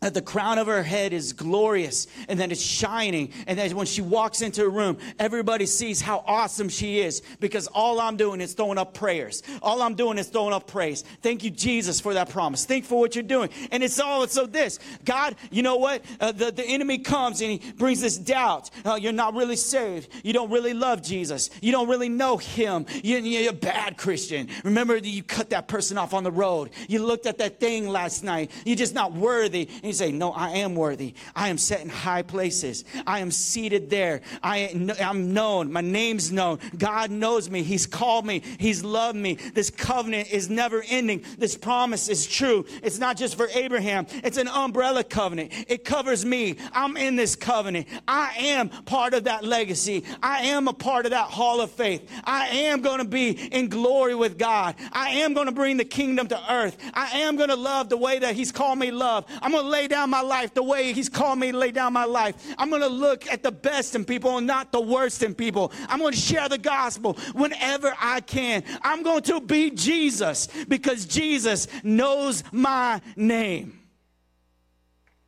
that 0.01 0.15
the 0.15 0.23
crown 0.23 0.59
of 0.59 0.67
her 0.67 0.83
head 0.83 1.13
is 1.13 1.33
glorious 1.33 2.07
and 2.29 2.41
that 2.41 2.53
it's 2.53 2.61
shining 2.61 3.33
and 3.47 3.59
that 3.59 3.73
when 3.73 3.87
she 3.87 4.03
walks 4.03 4.43
into 4.43 4.65
a 4.65 4.69
room 4.69 4.99
everybody 5.19 5.67
sees 5.67 6.01
how 6.01 6.23
awesome 6.27 6.69
she 6.69 7.01
is 7.01 7.23
because 7.41 7.67
all 7.69 8.01
i'm 8.01 8.17
doing 8.17 8.41
is 8.41 8.55
throwing 8.55 8.79
up 8.79 8.95
prayers. 8.95 9.43
All 9.63 9.83
i'm 9.83 9.95
doing 9.95 10.19
is 10.19 10.29
throwing 10.29 10.53
up 10.53 10.67
praise. 10.67 11.03
Thank 11.23 11.45
you 11.45 11.51
jesus 11.51 12.01
for 12.01 12.15
that 12.15 12.29
promise. 12.29 12.65
Thank 12.65 12.85
for 12.85 12.99
what 12.99 13.15
you're 13.15 13.23
doing. 13.23 13.51
And 13.71 13.83
it's 13.83 13.99
all 13.99 14.27
so 14.27 14.47
this. 14.47 14.79
God 15.05 15.37
you 15.51 15.63
know 15.63 15.77
what? 15.77 16.05
Uh, 16.21 16.33
the, 16.33 16.51
the 16.51 16.65
enemy 16.65 16.99
comes 16.99 17.41
and 17.41 17.51
he 17.51 17.73
brings 17.73 18.01
this 18.01 18.19
doubt. 18.19 18.71
Uh, 18.85 18.95
you're 18.95 19.13
not 19.13 19.35
really 19.35 19.57
saved. 19.57 20.09
You 20.23 20.33
don't 20.33 20.51
really 20.51 20.75
love 20.75 21.03
jesus. 21.03 21.51
You 21.61 21.73
don't 21.73 21.89
really 21.89 22.09
know 22.09 22.37
him. 22.37 22.87
You, 23.03 23.19
you're 23.19 23.51
a 23.51 23.55
bad 23.55 23.97
christian. 23.97 24.49
Remember 24.65 25.01
that 25.01 25.09
you 25.09 25.23
cut 25.23 25.51
that 25.51 25.69
person 25.69 25.99
off 25.99 26.15
on 26.15 26.25
the 26.25 26.33
road. 26.33 26.71
You 26.89 27.05
looked 27.05 27.27
at 27.27 27.39
that 27.39 27.61
thing 27.61 27.89
last 27.89 28.25
night. 28.25 28.51
You're 28.65 28.77
just 28.77 28.95
not 28.95 29.13
worthy 29.13 29.69
you 29.87 29.92
say, 29.92 30.12
No, 30.12 30.33
I 30.33 30.51
am 30.59 30.75
worthy. 30.75 31.14
I 31.35 31.49
am 31.49 31.59
set 31.59 31.81
in 31.83 31.88
high 31.88 32.22
places. 32.22 32.85
I 33.07 33.20
am 33.20 33.31
seated 33.31 33.90
there. 33.90 34.22
I 34.42 34.59
am 34.59 35.33
known. 35.33 35.72
My 35.72 35.81
name's 35.81 36.33
known. 36.33 36.59
God 36.77 37.11
knows 37.11 37.51
me. 37.51 37.62
He's 37.62 37.87
called 37.87 38.27
me. 38.27 38.42
He's 38.59 38.85
loved 38.85 39.16
me. 39.16 39.35
This 39.55 39.70
covenant 39.70 40.31
is 40.33 40.49
never 40.51 40.83
ending. 40.88 41.25
This 41.38 41.57
promise 41.57 42.09
is 42.09 42.27
true. 42.27 42.64
It's 42.83 42.99
not 42.99 43.16
just 43.16 43.37
for 43.37 43.49
Abraham, 43.55 44.07
it's 44.25 44.38
an 44.38 44.49
umbrella 44.49 45.05
covenant. 45.05 45.53
It 45.68 45.85
covers 45.85 46.25
me. 46.25 46.57
I'm 46.72 46.96
in 46.96 47.16
this 47.16 47.37
covenant. 47.37 47.88
I 48.07 48.35
am 48.38 48.68
part 48.68 49.14
of 49.14 49.25
that 49.25 49.44
legacy. 49.44 50.05
I 50.22 50.46
am 50.46 50.68
a 50.68 50.72
part 50.72 51.07
of 51.07 51.11
that 51.11 51.29
hall 51.31 51.61
of 51.61 51.70
faith. 51.70 52.09
I 52.25 52.49
am 52.49 52.81
going 52.81 52.99
to 52.99 53.05
be 53.05 53.31
in 53.31 53.68
glory 53.68 54.14
with 54.14 54.38
God. 54.38 54.77
I 54.92 55.11
am 55.11 55.35
going 55.35 55.46
to 55.46 55.53
bring 55.53 55.77
the 55.77 55.85
kingdom 55.85 56.29
to 56.29 56.53
earth. 56.53 56.77
I 56.94 57.20
am 57.20 57.37
going 57.37 57.49
to 57.49 57.57
love 57.57 57.88
the 57.88 57.96
way 57.96 58.18
that 58.18 58.35
He's 58.35 58.53
called 58.53 58.79
me 58.79 58.90
love. 58.90 59.25
I'm 59.42 59.53
going 59.53 59.64
to 59.64 59.70
lay 59.77 59.89
down 59.89 60.11
my 60.11 60.23
life 60.23 60.55
the 60.55 60.62
way 60.62 60.93
He's 60.93 61.09
called 61.09 61.39
me 61.39 61.53
to 61.53 61.59
lay 61.59 61.71
down 61.71 61.93
my 61.93 62.05
life. 62.05 62.35
I'm 62.59 62.71
going 62.71 62.83
to 62.83 62.89
look 62.89 63.27
at 63.31 63.43
the 63.43 63.53
best 63.53 63.95
in 63.95 64.05
people 64.05 64.39
and 64.39 64.47
not 64.47 64.73
the 64.73 64.81
worst 64.81 65.23
in 65.23 65.35
people. 65.35 65.73
I'm 65.89 65.99
going 65.99 66.12
to 66.12 66.19
share 66.19 66.49
the 66.49 66.59
gospel 66.59 67.15
whenever 67.35 67.95
I 68.01 68.21
can. 68.21 68.65
I'm 68.83 69.03
going 69.03 69.23
to 69.23 69.41
be 69.41 69.71
Jesus 69.71 70.49
because 70.69 71.05
Jesus 71.05 71.69
knows 71.83 72.43
my 72.53 73.01
name. 73.17 73.79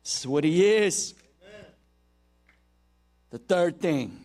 This 0.03 0.21
is 0.21 0.27
what 0.27 0.43
He 0.43 0.65
is. 0.65 1.13
The 3.29 3.37
third 3.37 3.79
thing 3.79 4.17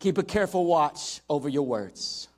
keep 0.00 0.18
a 0.18 0.22
careful 0.22 0.66
watch 0.66 1.20
over 1.28 1.48
your 1.48 1.66
words. 1.66 2.28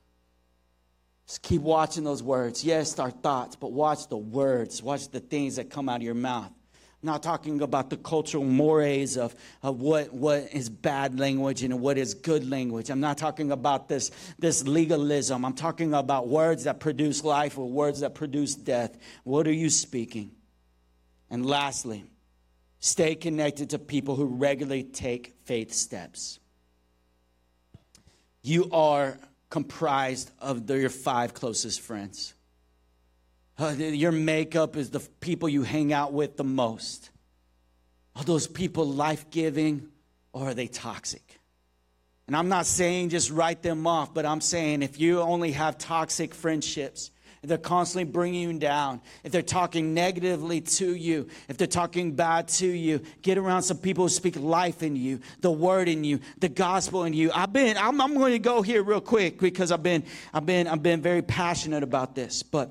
Just 1.30 1.42
keep 1.42 1.62
watching 1.62 2.02
those 2.02 2.24
words. 2.24 2.64
Yes, 2.64 2.98
our 2.98 3.12
thoughts, 3.12 3.54
but 3.54 3.70
watch 3.70 4.08
the 4.08 4.16
words. 4.16 4.82
Watch 4.82 5.10
the 5.10 5.20
things 5.20 5.54
that 5.56 5.70
come 5.70 5.88
out 5.88 5.98
of 5.98 6.02
your 6.02 6.12
mouth. 6.12 6.50
I'm 6.72 7.06
not 7.06 7.22
talking 7.22 7.62
about 7.62 7.88
the 7.88 7.98
cultural 7.98 8.42
mores 8.42 9.16
of, 9.16 9.36
of 9.62 9.80
what, 9.80 10.12
what 10.12 10.48
is 10.52 10.68
bad 10.68 11.20
language 11.20 11.62
and 11.62 11.80
what 11.80 11.98
is 11.98 12.14
good 12.14 12.50
language. 12.50 12.90
I'm 12.90 12.98
not 12.98 13.16
talking 13.16 13.52
about 13.52 13.88
this, 13.88 14.10
this 14.40 14.66
legalism. 14.66 15.44
I'm 15.44 15.52
talking 15.52 15.94
about 15.94 16.26
words 16.26 16.64
that 16.64 16.80
produce 16.80 17.22
life 17.22 17.56
or 17.58 17.70
words 17.70 18.00
that 18.00 18.16
produce 18.16 18.56
death. 18.56 18.98
What 19.22 19.46
are 19.46 19.52
you 19.52 19.70
speaking? 19.70 20.32
And 21.30 21.46
lastly, 21.46 22.06
stay 22.80 23.14
connected 23.14 23.70
to 23.70 23.78
people 23.78 24.16
who 24.16 24.24
regularly 24.24 24.82
take 24.82 25.36
faith 25.44 25.72
steps. 25.72 26.40
You 28.42 28.68
are 28.72 29.16
comprised 29.50 30.30
of 30.38 30.70
your 30.70 30.88
five 30.88 31.34
closest 31.34 31.80
friends. 31.80 32.34
Uh, 33.58 33.74
your 33.76 34.12
makeup 34.12 34.76
is 34.76 34.90
the 34.90 35.00
people 35.20 35.48
you 35.48 35.62
hang 35.62 35.92
out 35.92 36.12
with 36.12 36.36
the 36.36 36.44
most. 36.44 37.10
Are 38.16 38.24
those 38.24 38.46
people 38.46 38.86
life 38.86 39.28
giving 39.30 39.88
or 40.32 40.48
are 40.48 40.54
they 40.54 40.66
toxic? 40.66 41.40
And 42.26 42.36
I'm 42.36 42.48
not 42.48 42.64
saying 42.64 43.08
just 43.10 43.30
write 43.30 43.60
them 43.60 43.86
off, 43.86 44.14
but 44.14 44.24
I'm 44.24 44.40
saying 44.40 44.82
if 44.82 45.00
you 45.00 45.20
only 45.20 45.52
have 45.52 45.78
toxic 45.78 46.32
friendships, 46.32 47.10
if 47.42 47.48
they're 47.48 47.58
constantly 47.58 48.10
bringing 48.10 48.42
you 48.42 48.58
down, 48.58 49.00
if 49.24 49.32
they're 49.32 49.40
talking 49.40 49.94
negatively 49.94 50.60
to 50.60 50.94
you, 50.94 51.26
if 51.48 51.56
they're 51.56 51.66
talking 51.66 52.12
bad 52.12 52.48
to 52.48 52.66
you, 52.66 53.00
get 53.22 53.38
around 53.38 53.62
some 53.62 53.78
people 53.78 54.04
who 54.04 54.08
speak 54.10 54.36
life 54.36 54.82
in 54.82 54.94
you, 54.94 55.20
the 55.40 55.50
word 55.50 55.88
in 55.88 56.04
you, 56.04 56.20
the 56.38 56.50
gospel 56.50 57.04
in 57.04 57.14
you. 57.14 57.30
I've 57.34 57.52
been, 57.52 57.78
I'm, 57.78 57.98
I'm 58.00 58.14
going 58.14 58.32
to 58.32 58.38
go 58.38 58.60
here 58.60 58.82
real 58.82 59.00
quick 59.00 59.38
because 59.40 59.72
I've 59.72 59.82
been, 59.82 60.04
I've 60.34 60.44
been, 60.44 60.66
I've 60.66 60.82
been 60.82 61.00
very 61.00 61.22
passionate 61.22 61.82
about 61.82 62.14
this, 62.14 62.42
but 62.42 62.70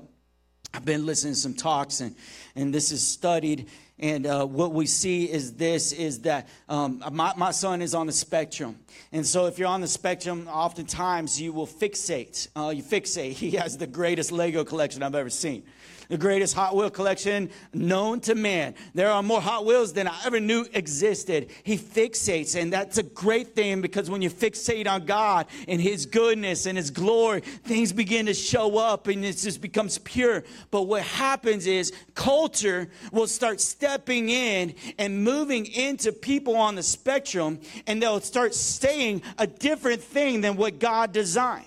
I've 0.72 0.84
been 0.84 1.04
listening 1.04 1.34
to 1.34 1.40
some 1.40 1.54
talks, 1.54 2.00
and, 2.00 2.14
and 2.56 2.72
this 2.74 2.92
is 2.92 3.06
studied. 3.06 3.68
And 3.98 4.26
uh, 4.26 4.46
what 4.46 4.72
we 4.72 4.86
see 4.86 5.30
is 5.30 5.54
this 5.54 5.92
is 5.92 6.20
that 6.20 6.48
um, 6.68 7.04
my, 7.12 7.34
my 7.36 7.50
son 7.50 7.82
is 7.82 7.94
on 7.94 8.06
the 8.06 8.12
spectrum. 8.12 8.78
And 9.12 9.26
so, 9.26 9.46
if 9.46 9.58
you're 9.58 9.68
on 9.68 9.82
the 9.82 9.88
spectrum, 9.88 10.48
oftentimes 10.48 11.40
you 11.40 11.52
will 11.52 11.66
fixate. 11.66 12.48
Uh, 12.56 12.70
you 12.70 12.82
fixate. 12.82 13.32
He 13.40 13.52
has 13.52 13.76
the 13.76 13.86
greatest 13.86 14.32
Lego 14.32 14.64
collection 14.64 15.02
I've 15.02 15.14
ever 15.14 15.30
seen 15.30 15.64
the 16.10 16.18
greatest 16.18 16.54
Hot 16.54 16.74
Wheel 16.74 16.90
collection 16.90 17.50
known 17.72 18.20
to 18.20 18.34
man. 18.34 18.74
There 18.94 19.10
are 19.10 19.22
more 19.22 19.40
Hot 19.40 19.64
Wheels 19.64 19.92
than 19.92 20.08
I 20.08 20.20
ever 20.26 20.40
knew 20.40 20.66
existed. 20.74 21.50
He 21.62 21.78
fixates, 21.78 22.60
and 22.60 22.72
that's 22.72 22.98
a 22.98 23.04
great 23.04 23.54
thing 23.54 23.80
because 23.80 24.10
when 24.10 24.20
you 24.20 24.28
fixate 24.28 24.88
on 24.88 25.06
God 25.06 25.46
and 25.68 25.80
His 25.80 26.06
goodness 26.06 26.66
and 26.66 26.76
His 26.76 26.90
glory, 26.90 27.40
things 27.40 27.92
begin 27.92 28.26
to 28.26 28.34
show 28.34 28.76
up 28.76 29.06
and 29.06 29.24
it 29.24 29.36
just 29.36 29.60
becomes 29.60 29.98
pure. 29.98 30.42
But 30.72 30.82
what 30.82 31.02
happens 31.02 31.68
is 31.68 31.92
culture 32.14 32.90
will 33.12 33.28
start 33.28 33.60
stepping 33.60 34.30
in 34.30 34.74
and 34.98 35.22
moving 35.22 35.64
into 35.66 36.10
people 36.10 36.56
on 36.56 36.74
the 36.74 36.82
spectrum, 36.82 37.60
and 37.86 38.02
they'll 38.02 38.20
start 38.20 38.52
saying 38.52 39.22
a 39.38 39.46
different 39.46 40.02
thing 40.02 40.40
than 40.40 40.56
what 40.56 40.80
God 40.80 41.12
designed, 41.12 41.64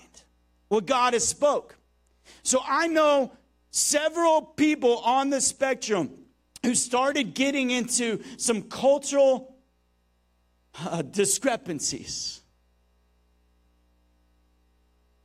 what 0.68 0.84
God 0.84 1.14
has 1.14 1.26
spoke. 1.26 1.78
So 2.42 2.60
I 2.62 2.88
know 2.88 3.32
several 3.74 4.40
people 4.40 4.98
on 4.98 5.30
the 5.30 5.40
spectrum 5.40 6.08
who 6.62 6.76
started 6.76 7.34
getting 7.34 7.72
into 7.72 8.22
some 8.36 8.62
cultural 8.62 9.56
uh, 10.80 11.02
discrepancies. 11.02 12.40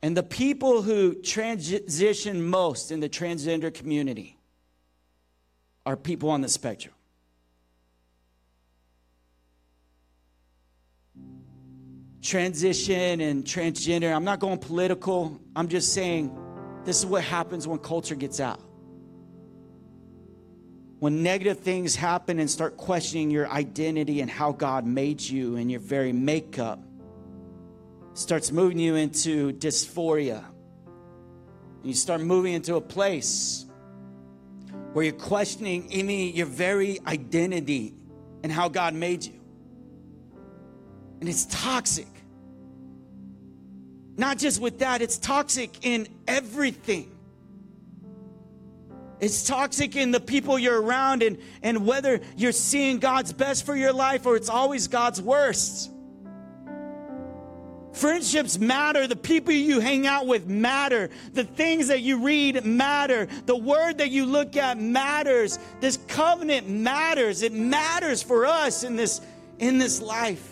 And 0.02 0.16
the 0.16 0.24
people 0.24 0.82
who 0.82 1.14
transition 1.14 2.42
most 2.42 2.90
in 2.90 2.98
the 2.98 3.08
transgender 3.08 3.72
community 3.72 4.36
are 5.86 5.96
people 5.96 6.30
on 6.30 6.40
the 6.40 6.48
spectrum. 6.48 6.94
Transition 12.20 13.20
and 13.20 13.44
transgender, 13.44 14.12
I'm 14.12 14.24
not 14.24 14.40
going 14.40 14.58
political, 14.58 15.40
I'm 15.54 15.68
just 15.68 15.94
saying 15.94 16.36
this 16.84 16.98
is 16.98 17.06
what 17.06 17.22
happens 17.22 17.66
when 17.66 17.78
culture 17.78 18.14
gets 18.14 18.40
out. 18.40 18.60
when 21.00 21.22
negative 21.22 21.58
things 21.60 21.96
happen 21.96 22.38
and 22.38 22.48
start 22.50 22.76
questioning 22.76 23.30
your 23.30 23.48
identity 23.48 24.20
and 24.20 24.30
how 24.30 24.52
God 24.52 24.84
made 24.86 25.20
you 25.20 25.56
and 25.56 25.70
your 25.70 25.80
very 25.80 26.12
makeup, 26.12 26.78
starts 28.12 28.52
moving 28.52 28.78
you 28.78 28.96
into 28.96 29.50
dysphoria. 29.54 30.44
You 31.82 31.94
start 31.94 32.20
moving 32.20 32.52
into 32.52 32.74
a 32.74 32.82
place 32.82 33.64
where 34.92 35.02
you're 35.02 35.14
questioning 35.14 35.90
even 35.90 36.36
your 36.36 36.46
very 36.46 36.98
identity 37.06 37.94
and 38.42 38.52
how 38.52 38.68
God 38.68 38.92
made 38.92 39.24
you. 39.24 39.40
And 41.20 41.30
it's 41.30 41.46
toxic. 41.46 42.09
Not 44.20 44.36
just 44.36 44.60
with 44.60 44.80
that, 44.80 45.00
it's 45.00 45.16
toxic 45.16 45.70
in 45.80 46.06
everything. 46.28 47.10
It's 49.18 49.46
toxic 49.46 49.96
in 49.96 50.10
the 50.10 50.20
people 50.20 50.58
you're 50.58 50.78
around 50.78 51.22
and, 51.22 51.38
and 51.62 51.86
whether 51.86 52.20
you're 52.36 52.52
seeing 52.52 52.98
God's 52.98 53.32
best 53.32 53.64
for 53.64 53.74
your 53.74 53.94
life 53.94 54.26
or 54.26 54.36
it's 54.36 54.50
always 54.50 54.88
God's 54.88 55.22
worst. 55.22 55.90
Friendships 57.94 58.58
matter. 58.58 59.06
The 59.06 59.16
people 59.16 59.54
you 59.54 59.80
hang 59.80 60.06
out 60.06 60.26
with 60.26 60.46
matter. 60.46 61.08
The 61.32 61.44
things 61.44 61.88
that 61.88 62.02
you 62.02 62.22
read 62.22 62.62
matter. 62.62 63.26
The 63.46 63.56
word 63.56 63.96
that 63.98 64.10
you 64.10 64.26
look 64.26 64.54
at 64.54 64.78
matters. 64.78 65.58
This 65.80 65.96
covenant 66.08 66.68
matters. 66.68 67.40
It 67.40 67.54
matters 67.54 68.22
for 68.22 68.44
us 68.44 68.84
in 68.84 68.96
this, 68.96 69.22
in 69.58 69.78
this 69.78 70.02
life. 70.02 70.49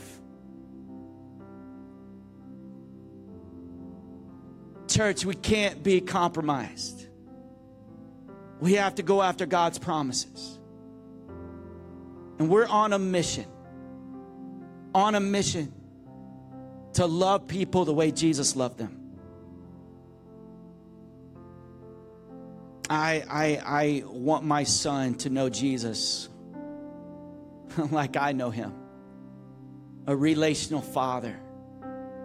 Church, 4.98 5.24
we 5.24 5.36
can't 5.36 5.84
be 5.84 6.00
compromised. 6.00 7.06
We 8.58 8.72
have 8.72 8.96
to 8.96 9.04
go 9.04 9.22
after 9.22 9.46
God's 9.46 9.78
promises. 9.78 10.58
And 12.40 12.50
we're 12.50 12.66
on 12.66 12.92
a 12.92 12.98
mission. 12.98 13.46
On 14.96 15.14
a 15.14 15.20
mission 15.20 15.72
to 16.94 17.06
love 17.06 17.46
people 17.46 17.84
the 17.84 17.92
way 17.92 18.10
Jesus 18.10 18.56
loved 18.56 18.78
them. 18.78 19.12
I, 22.90 23.22
I, 23.30 23.62
I 23.64 24.02
want 24.04 24.42
my 24.42 24.64
son 24.64 25.14
to 25.18 25.30
know 25.30 25.48
Jesus 25.48 26.28
like 27.92 28.16
I 28.16 28.32
know 28.32 28.50
him 28.50 28.74
a 30.08 30.16
relational 30.16 30.82
father 30.82 31.38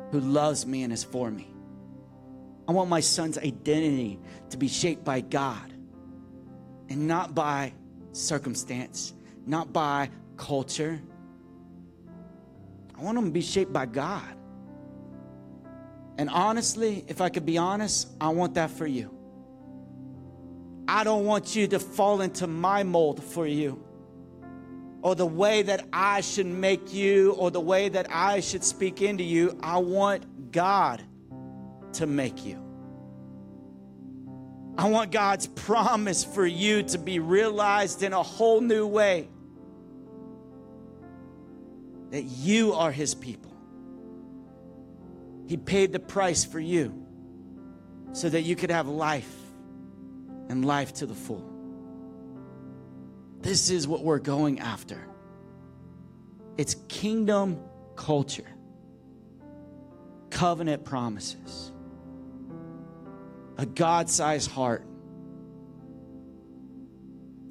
who 0.10 0.20
loves 0.20 0.66
me 0.66 0.82
and 0.82 0.92
is 0.92 1.04
for 1.04 1.30
me. 1.30 1.53
I 2.68 2.72
want 2.72 2.90
my 2.90 3.02
son's 3.02 3.38
identity 3.38 4.20
to 4.52 4.58
be 4.58 4.68
shaped 4.68 5.04
by 5.04 5.22
God 5.22 5.74
and 6.90 7.08
not 7.08 7.36
by 7.36 7.74
circumstance, 8.14 9.14
not 9.46 9.74
by 9.74 10.10
culture. 10.38 11.02
I 12.98 13.02
want 13.02 13.18
him 13.18 13.26
to 13.26 13.32
be 13.32 13.42
shaped 13.42 13.74
by 13.74 13.86
God. 13.86 14.38
And 16.18 16.30
honestly, 16.30 17.04
if 17.08 17.22
I 17.22 17.30
could 17.30 17.46
be 17.46 17.58
honest, 17.58 18.08
I 18.22 18.30
want 18.30 18.54
that 18.54 18.70
for 18.70 18.86
you. 18.86 19.14
I 20.88 21.04
don't 21.04 21.26
want 21.26 21.56
you 21.56 21.68
to 21.70 21.80
fall 21.80 22.22
into 22.22 22.46
my 22.46 22.84
mold 22.84 23.24
for 23.24 23.48
you 23.48 23.84
or 25.02 25.16
the 25.16 25.26
way 25.26 25.64
that 25.64 25.86
I 25.92 26.22
should 26.22 26.46
make 26.46 26.94
you 26.94 27.34
or 27.34 27.52
the 27.52 27.60
way 27.60 27.90
that 27.90 28.08
I 28.10 28.40
should 28.40 28.64
speak 28.64 29.02
into 29.02 29.24
you. 29.24 29.58
I 29.62 29.80
want 29.80 30.52
God 30.52 31.04
to 31.94 32.08
make 32.08 32.46
you. 32.46 32.62
I 34.78 34.90
want 34.90 35.12
God's 35.12 35.48
promise 35.48 36.24
for 36.24 36.46
you 36.46 36.84
to 36.84 36.98
be 36.98 37.20
realized 37.20 38.02
in 38.02 38.14
a 38.14 38.24
whole 38.24 38.62
new 38.62 38.88
way. 38.88 39.30
That 42.10 42.24
you 42.24 42.74
are 42.74 42.92
His 42.92 43.14
people. 43.16 43.56
He 45.48 45.58
paid 45.58 45.92
the 45.92 46.00
price 46.00 46.46
for 46.46 46.60
you 46.60 47.06
so 48.14 48.30
that 48.30 48.42
you 48.42 48.56
could 48.56 48.72
have 48.72 48.88
life 48.88 49.32
and 50.50 50.64
life 50.66 50.94
to 50.96 51.06
the 51.06 51.16
full. 51.16 51.50
This 53.42 53.70
is 53.70 53.88
what 53.88 54.04
we're 54.04 54.20
going 54.20 54.60
after. 54.60 55.06
It's 56.58 56.76
kingdom 56.88 57.60
culture, 57.96 58.48
covenant 60.30 60.86
promises, 60.86 61.73
a 63.58 63.66
God 63.66 64.10
sized 64.10 64.50
heart 64.50 64.86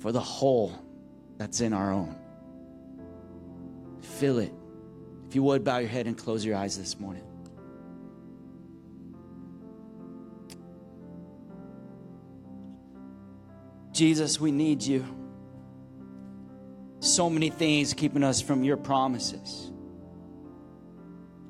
for 0.01 0.13
the 0.13 0.21
whole 0.21 0.73
that's 1.39 1.61
in 1.61 1.73
our 1.73 1.93
own. 1.93 2.17
Fill 4.01 4.39
it. 4.39 4.53
If 5.29 5.35
you 5.35 5.43
would, 5.45 5.65
bow 5.65 5.79
your 5.79 5.89
head 5.89 6.07
and 6.07 6.19
close 6.19 6.45
your 6.45 6.57
eyes 6.57 6.77
this 6.77 6.99
morning. 6.99 7.25
Jesus, 13.93 14.41
we 14.41 14.51
need 14.51 14.83
you. 14.83 15.05
So 17.01 17.29
many 17.31 17.51
things 17.51 17.95
keeping 17.95 18.25
us 18.25 18.41
from 18.41 18.65
your 18.65 18.77
promises. 18.77 19.71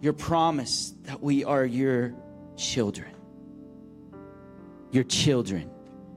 Your 0.00 0.12
promise 0.12 0.92
that 1.04 1.22
we 1.22 1.44
are 1.44 1.64
your 1.64 2.14
children. 2.56 3.14
Your 4.92 5.04
children, 5.04 5.70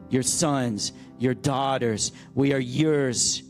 your 0.10 0.24
sons, 0.24 0.94
your 1.18 1.34
daughters. 1.34 2.12
We 2.34 2.54
are 2.54 2.60
yours. 2.60 3.42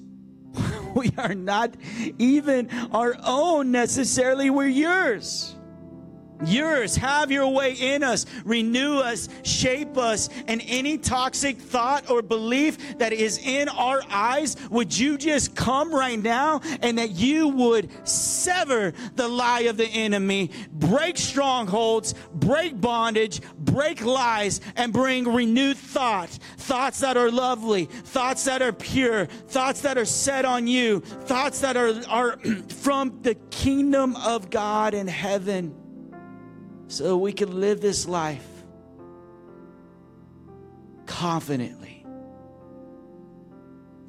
We 0.96 1.12
are 1.18 1.36
not 1.36 1.76
even 2.18 2.70
our 2.94 3.18
own 3.22 3.72
necessarily, 3.72 4.50
we're 4.50 4.68
yours. 4.68 5.55
Yours, 6.43 6.95
have 6.95 7.32
your 7.32 7.48
way 7.48 7.74
in 7.74 8.04
us, 8.04 8.26
renew 8.43 8.98
us, 9.00 9.30
shape 9.43 9.98
us, 9.98 10.30
and 10.48 10.62
any 10.67 10.98
toxic 10.98 11.58
thought 11.58 12.10
or 12.10 12.21
belief 12.21 12.98
that 12.98 13.13
is 13.13 13.38
in 13.38 13.69
our 13.69 14.02
eyes, 14.10 14.58
would 14.69 14.95
you 14.98 15.17
just 15.17 15.56
come 15.56 15.93
right 15.93 16.21
now 16.21 16.60
and 16.82 16.98
that 16.98 17.12
you 17.12 17.48
would 17.48 17.89
sever 18.08 18.93
the 19.15 19.28
lie 19.28 19.62
of 19.62 19.78
the 19.78 19.88
enemy, 19.88 20.52
break 20.71 21.17
strongholds, 21.17 22.13
break 22.34 22.80
bondage, 22.80 23.41
break 23.58 24.04
lies, 24.04 24.60
and 24.76 24.91
bring 24.91 25.26
renewed 25.34 25.78
thought, 25.78 26.30
thoughts 26.58 27.00
that 27.00 27.15
are 27.15 27.32
lovely, 27.32 27.86
thoughts 27.86 28.43
that 28.43 28.62
are 28.62 28.74
pure, 28.74 29.26
thoughts 29.26 29.82
that 29.82 29.98
are 29.98 30.06
set 30.06 30.43
on 30.43 30.67
you, 30.67 31.00
thoughts 31.00 31.62
that 31.62 31.78
are, 31.78 31.93
are 32.10 32.38
from 32.67 33.21
the 33.21 33.36
kingdom 33.52 34.15
of 34.17 34.50
God 34.50 34.93
in 34.93 35.08
heaven 35.08 35.85
so 36.88 37.17
we 37.17 37.34
can 37.34 37.60
live 37.60 37.82
this 37.82 38.08
life 38.08 38.45
confidently. 41.06 42.06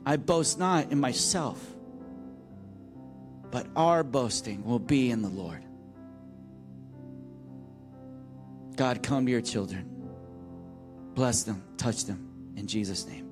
I 0.05 0.17
boast 0.17 0.59
not 0.59 0.93
in 0.93 1.01
myself, 1.01 1.61
but 3.51 3.67
our 3.75 4.03
boasting 4.05 4.65
will 4.65 4.79
be 4.79 5.11
in 5.11 5.23
the 5.23 5.29
Lord. 5.29 5.63
God, 8.77 9.03
come 9.03 9.27
to 9.27 9.33
your 9.33 9.41
children. 9.41 9.91
Bless 11.15 11.45
them, 11.45 11.65
touch 11.77 12.05
them 12.05 12.53
in 12.57 12.67
Jesus' 12.67 13.07
name. 13.07 13.26